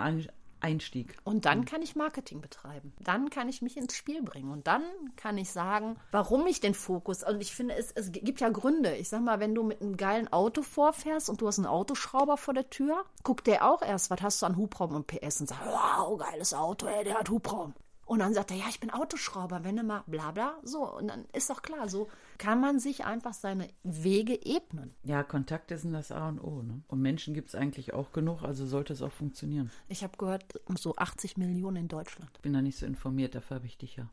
Einstieg. 0.60 1.16
Und 1.24 1.44
dann 1.44 1.64
kann 1.64 1.82
ich 1.82 1.96
Marketing 1.96 2.40
betreiben. 2.40 2.92
Dann 3.00 3.30
kann 3.30 3.48
ich 3.48 3.62
mich 3.62 3.76
ins 3.76 3.94
Spiel 3.94 4.22
bringen. 4.22 4.50
Und 4.50 4.66
dann 4.66 4.82
kann 5.16 5.38
ich 5.38 5.50
sagen, 5.50 5.96
warum 6.10 6.46
ich 6.46 6.60
den 6.60 6.74
Fokus. 6.74 7.22
Und 7.22 7.40
ich 7.40 7.54
finde, 7.54 7.74
es, 7.74 7.92
es 7.92 8.12
gibt 8.12 8.40
ja 8.40 8.48
Gründe. 8.48 8.96
Ich 8.96 9.08
sag 9.08 9.22
mal, 9.22 9.40
wenn 9.40 9.54
du 9.54 9.62
mit 9.62 9.80
einem 9.80 9.96
geilen 9.96 10.32
Auto 10.32 10.62
vorfährst 10.62 11.28
und 11.28 11.40
du 11.40 11.46
hast 11.46 11.58
einen 11.58 11.66
Autoschrauber 11.66 12.36
vor 12.36 12.54
der 12.54 12.70
Tür, 12.70 13.04
guckt 13.22 13.46
der 13.46 13.70
auch 13.70 13.82
erst, 13.82 14.10
was 14.10 14.22
hast 14.22 14.42
du 14.42 14.46
an 14.46 14.56
Hubraum 14.56 14.94
und 14.94 15.06
PS 15.06 15.40
und 15.40 15.48
sagt, 15.48 15.66
wow, 15.66 16.18
geiles 16.18 16.54
Auto, 16.54 16.86
ey, 16.86 17.04
der 17.04 17.18
hat 17.18 17.30
Hubraum. 17.30 17.74
Und 18.08 18.20
dann 18.20 18.32
sagt 18.32 18.50
er, 18.50 18.56
ja, 18.56 18.64
ich 18.70 18.80
bin 18.80 18.90
Autoschrauber, 18.90 19.64
wenn 19.64 19.76
du 19.76 19.82
mal 19.82 20.02
bla 20.06 20.30
bla. 20.30 20.54
So, 20.62 20.90
und 20.90 21.08
dann 21.08 21.26
ist 21.34 21.50
doch 21.50 21.60
klar, 21.60 21.88
so 21.88 22.08
kann 22.38 22.60
man 22.60 22.78
sich 22.78 23.04
einfach 23.04 23.34
seine 23.34 23.68
Wege 23.82 24.34
ebnen. 24.46 24.94
Ja, 25.02 25.22
Kontakte 25.22 25.76
sind 25.76 25.92
das 25.92 26.12
A 26.12 26.28
und 26.28 26.40
O. 26.40 26.62
Ne? 26.62 26.82
Und 26.86 27.02
Menschen 27.02 27.34
gibt 27.34 27.48
es 27.48 27.54
eigentlich 27.54 27.92
auch 27.92 28.12
genug, 28.12 28.42
also 28.42 28.66
sollte 28.66 28.92
es 28.92 29.02
auch 29.02 29.12
funktionieren. 29.12 29.70
Ich 29.88 30.02
habe 30.02 30.16
gehört, 30.16 30.44
so 30.78 30.96
80 30.96 31.36
Millionen 31.36 31.76
in 31.76 31.88
Deutschland. 31.88 32.40
Bin 32.42 32.52
da 32.52 32.62
nicht 32.62 32.78
so 32.78 32.86
informiert, 32.86 33.34
dafür 33.34 33.56
habe 33.56 33.66
ich 33.66 33.76
dich 33.76 33.96
ja. 33.96 34.08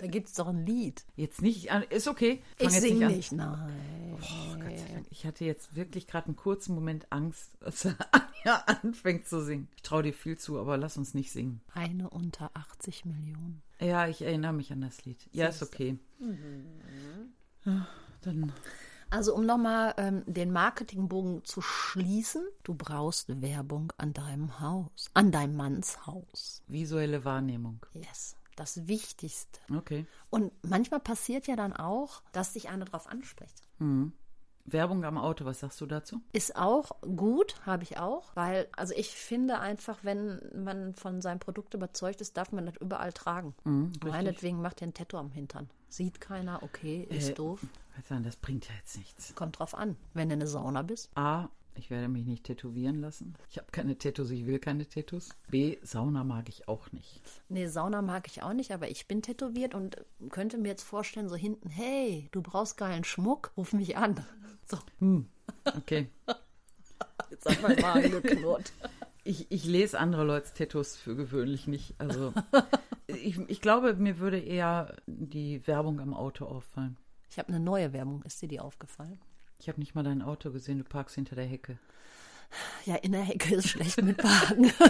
Da 0.00 0.06
gibt 0.06 0.28
es 0.28 0.34
doch 0.34 0.48
ein 0.48 0.66
Lied. 0.66 1.04
Jetzt 1.16 1.40
nicht, 1.42 1.70
an- 1.72 1.82
ist 1.84 2.08
okay. 2.08 2.42
Fang 2.58 2.68
Ich 2.68 2.80
singe 2.80 3.06
an. 3.06 3.12
nicht, 3.16 3.32
nein. 3.32 3.72
Oh, 4.20 4.54
Gott 4.58 4.78
sei 4.78 4.88
Dank. 4.92 5.06
Ich 5.10 5.24
hatte 5.26 5.44
jetzt 5.44 5.74
wirklich 5.76 6.06
gerade 6.06 6.26
einen 6.26 6.36
kurzen 6.36 6.74
Moment 6.74 7.06
Angst, 7.10 7.50
dass 7.60 7.86
Anja 7.86 8.56
anfängt 8.66 9.26
zu 9.26 9.42
singen. 9.42 9.68
Ich 9.76 9.82
traue 9.82 10.02
dir 10.02 10.12
viel 10.12 10.36
zu, 10.38 10.58
aber 10.58 10.76
lass 10.76 10.96
uns 10.98 11.14
nicht 11.14 11.32
singen. 11.32 11.60
Eine 11.74 12.10
unter 12.10 12.50
80 12.54 13.04
Millionen. 13.06 13.62
Ja, 13.80 14.06
ich 14.08 14.22
erinnere 14.22 14.52
mich 14.52 14.72
an 14.72 14.80
das 14.82 15.04
Lied. 15.04 15.26
Ja, 15.32 15.46
ist 15.46 15.62
okay. 15.62 15.98
Ja, 17.64 17.86
dann 18.22 18.52
Also 19.10 19.34
um 19.34 19.46
nochmal 19.46 19.94
ähm, 19.96 20.22
den 20.26 20.52
Marketingbogen 20.52 21.44
zu 21.44 21.60
schließen, 21.62 22.44
du 22.62 22.74
brauchst 22.74 23.40
Werbung 23.40 23.92
an 23.96 24.12
deinem 24.12 24.60
Haus, 24.60 25.10
an 25.14 25.32
deinem 25.32 25.56
Manns 25.56 26.06
Haus. 26.06 26.62
visuelle 26.66 27.24
Wahrnehmung. 27.24 27.80
Yes, 27.94 28.36
das 28.58 28.88
Wichtigste. 28.88 29.60
Okay. 29.74 30.06
Und 30.30 30.52
manchmal 30.62 31.00
passiert 31.00 31.46
ja 31.46 31.56
dann 31.56 31.72
auch, 31.72 32.22
dass 32.32 32.52
dich 32.52 32.68
einer 32.68 32.84
drauf 32.84 33.06
anspricht. 33.06 33.62
Werbung 34.64 35.04
am 35.04 35.16
Auto, 35.16 35.44
was 35.44 35.60
sagst 35.60 35.80
du 35.80 35.86
dazu? 35.86 36.20
Ist 36.32 36.56
auch 36.56 36.90
gut, 37.00 37.54
habe 37.64 37.84
ich 37.84 37.98
auch, 37.98 38.34
weil, 38.34 38.68
also 38.76 38.92
ich 38.94 39.10
finde 39.10 39.60
einfach, 39.60 39.98
wenn 40.02 40.40
man 40.54 40.94
von 40.94 41.22
seinem 41.22 41.38
Produkt 41.38 41.74
überzeugt 41.74 42.20
ist, 42.20 42.36
darf 42.36 42.52
man 42.52 42.66
das 42.66 42.76
überall 42.76 43.12
tragen. 43.12 43.54
Meinetwegen 44.04 44.60
macht 44.60 44.82
ihr 44.82 44.88
ein 44.88 44.94
Tattoo 44.94 45.16
am 45.16 45.30
Hintern. 45.30 45.70
Sieht 45.88 46.20
keiner, 46.20 46.62
okay, 46.62 47.06
ist 47.08 47.30
Äh, 47.30 47.34
doof. 47.34 47.60
Das 48.08 48.36
bringt 48.36 48.68
ja 48.68 48.74
jetzt 48.76 48.96
nichts. 48.96 49.34
Kommt 49.34 49.58
drauf 49.58 49.74
an. 49.74 49.96
Wenn 50.14 50.28
du 50.28 50.34
eine 50.34 50.46
Sauna 50.46 50.82
bist. 50.82 51.10
A, 51.16 51.48
ich 51.78 51.90
werde 51.90 52.08
mich 52.08 52.24
nicht 52.24 52.44
tätowieren 52.44 53.00
lassen. 53.00 53.34
Ich 53.50 53.58
habe 53.58 53.68
keine 53.70 53.96
Tattoos, 53.96 54.30
ich 54.30 54.46
will 54.46 54.58
keine 54.58 54.88
Tattoos. 54.88 55.30
B, 55.48 55.78
Sauna 55.82 56.24
mag 56.24 56.48
ich 56.48 56.68
auch 56.68 56.90
nicht. 56.92 57.22
Nee, 57.48 57.66
Sauna 57.66 58.02
mag 58.02 58.26
ich 58.26 58.42
auch 58.42 58.52
nicht, 58.52 58.72
aber 58.72 58.90
ich 58.90 59.06
bin 59.06 59.22
tätowiert 59.22 59.74
und 59.74 60.04
könnte 60.30 60.58
mir 60.58 60.68
jetzt 60.68 60.82
vorstellen, 60.82 61.28
so 61.28 61.36
hinten, 61.36 61.70
hey, 61.70 62.28
du 62.32 62.42
brauchst 62.42 62.76
geilen 62.76 63.04
Schmuck, 63.04 63.52
ruf 63.56 63.72
mich 63.72 63.96
an. 63.96 64.24
So, 64.66 64.78
Okay. 65.64 66.08
jetzt 67.30 67.48
hat 67.48 67.62
mein 67.62 67.80
Magen 67.80 68.10
geknurrt. 68.10 68.72
Ich, 69.24 69.46
ich 69.50 69.64
lese 69.64 69.98
andere 69.98 70.24
Leute 70.24 70.52
Tattoos 70.54 70.96
für 70.96 71.14
gewöhnlich 71.14 71.66
nicht. 71.66 71.94
Also 71.98 72.32
ich, 73.06 73.38
ich 73.48 73.60
glaube, 73.60 73.94
mir 73.94 74.18
würde 74.18 74.38
eher 74.38 74.96
die 75.06 75.66
Werbung 75.66 76.00
am 76.00 76.14
Auto 76.14 76.46
auffallen. 76.46 76.96
Ich 77.30 77.38
habe 77.38 77.48
eine 77.48 77.60
neue 77.60 77.92
Werbung, 77.92 78.22
ist 78.22 78.40
dir 78.40 78.48
die 78.48 78.60
aufgefallen? 78.60 79.20
Ich 79.60 79.68
habe 79.68 79.80
nicht 79.80 79.94
mal 79.94 80.04
dein 80.04 80.22
Auto 80.22 80.50
gesehen, 80.52 80.78
du 80.78 80.84
parkst 80.84 81.16
hinter 81.16 81.34
der 81.36 81.46
Hecke. 81.46 81.78
Ja, 82.86 82.94
in 82.96 83.12
der 83.12 83.22
Hecke 83.22 83.56
ist 83.56 83.68
schlecht 83.68 84.00
mit 84.02 84.22
Wagen. 84.22 84.72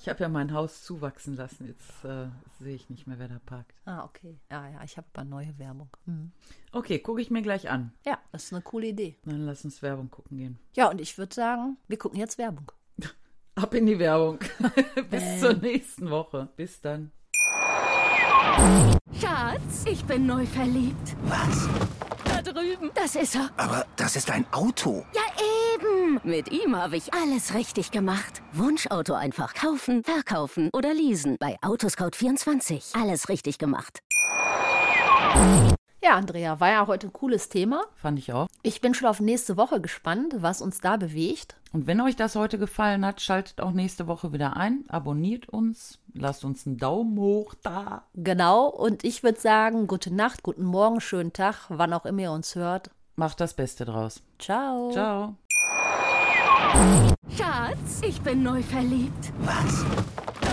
Ich 0.00 0.08
habe 0.08 0.18
ja 0.20 0.28
mein 0.28 0.52
Haus 0.52 0.82
zuwachsen 0.82 1.36
lassen. 1.36 1.68
Jetzt 1.68 2.04
äh, 2.04 2.26
sehe 2.58 2.74
ich 2.74 2.90
nicht 2.90 3.06
mehr, 3.06 3.20
wer 3.20 3.28
da 3.28 3.38
parkt. 3.46 3.72
ah, 3.84 4.02
okay. 4.02 4.36
Ja, 4.50 4.68
ja, 4.68 4.82
ich 4.82 4.96
habe 4.96 5.06
aber 5.12 5.22
neue 5.24 5.56
Werbung. 5.58 5.90
Hm. 6.06 6.32
Okay, 6.72 6.98
gucke 6.98 7.20
ich 7.20 7.30
mir 7.30 7.40
gleich 7.40 7.70
an. 7.70 7.92
Ja, 8.04 8.18
das 8.32 8.44
ist 8.44 8.52
eine 8.52 8.62
coole 8.62 8.88
Idee. 8.88 9.16
Dann 9.24 9.46
lass 9.46 9.64
uns 9.64 9.80
Werbung 9.80 10.10
gucken 10.10 10.38
gehen. 10.38 10.58
Ja, 10.74 10.90
und 10.90 11.00
ich 11.00 11.16
würde 11.18 11.32
sagen, 11.32 11.76
wir 11.86 11.98
gucken 11.98 12.18
jetzt 12.18 12.36
Werbung. 12.36 12.72
Ab 13.54 13.74
in 13.74 13.86
die 13.86 14.00
Werbung. 14.00 14.40
Bis 15.10 15.38
zur 15.38 15.52
nächsten 15.52 16.10
Woche. 16.10 16.48
Bis 16.56 16.80
dann. 16.80 17.12
Schatz, 19.20 19.84
ich 19.86 20.04
bin 20.04 20.26
neu 20.26 20.44
verliebt. 20.46 21.14
Was? 21.26 21.68
Drüben. 22.62 22.90
Das 22.94 23.16
ist 23.16 23.34
er. 23.34 23.50
Aber 23.56 23.86
das 23.96 24.14
ist 24.16 24.30
ein 24.30 24.46
Auto. 24.52 25.04
Ja, 25.14 25.22
eben. 25.74 26.20
Mit 26.22 26.52
ihm 26.52 26.76
habe 26.76 26.96
ich 26.96 27.12
alles 27.12 27.54
richtig 27.54 27.90
gemacht. 27.90 28.40
Wunschauto 28.52 29.14
einfach 29.14 29.54
kaufen, 29.54 30.04
verkaufen 30.04 30.70
oder 30.72 30.94
leasen. 30.94 31.36
Bei 31.40 31.58
Autoscout24. 31.62 33.00
Alles 33.00 33.28
richtig 33.28 33.58
gemacht. 33.58 33.98
Ja, 36.02 36.12
Andrea, 36.16 36.60
war 36.60 36.70
ja 36.70 36.86
heute 36.86 37.08
ein 37.08 37.12
cooles 37.12 37.48
Thema. 37.48 37.84
Fand 37.96 38.18
ich 38.18 38.32
auch. 38.32 38.46
Ich 38.62 38.80
bin 38.80 38.94
schon 38.94 39.08
auf 39.08 39.20
nächste 39.20 39.56
Woche 39.56 39.80
gespannt, 39.80 40.34
was 40.38 40.60
uns 40.60 40.80
da 40.80 40.96
bewegt. 40.96 41.56
Und 41.72 41.86
wenn 41.86 42.00
euch 42.02 42.16
das 42.16 42.36
heute 42.36 42.58
gefallen 42.58 43.04
hat, 43.04 43.22
schaltet 43.22 43.60
auch 43.60 43.72
nächste 43.72 44.06
Woche 44.06 44.32
wieder 44.32 44.56
ein. 44.56 44.84
Abonniert 44.88 45.48
uns. 45.48 45.98
Lasst 46.12 46.44
uns 46.44 46.66
einen 46.66 46.76
Daumen 46.76 47.18
hoch 47.18 47.54
da. 47.62 48.04
Genau, 48.14 48.66
und 48.66 49.04
ich 49.04 49.22
würde 49.22 49.40
sagen, 49.40 49.86
gute 49.86 50.14
Nacht, 50.14 50.42
guten 50.42 50.64
Morgen, 50.64 51.00
schönen 51.00 51.32
Tag, 51.32 51.66
wann 51.68 51.94
auch 51.94 52.04
immer 52.04 52.20
ihr 52.22 52.32
uns 52.32 52.54
hört. 52.54 52.90
Macht 53.16 53.40
das 53.40 53.54
Beste 53.54 53.86
draus. 53.86 54.22
Ciao. 54.38 54.90
Ciao. 54.92 55.34
Schatz, 57.36 58.00
ich 58.06 58.20
bin 58.20 58.42
neu 58.42 58.62
verliebt. 58.62 59.32
Was? 59.40 59.84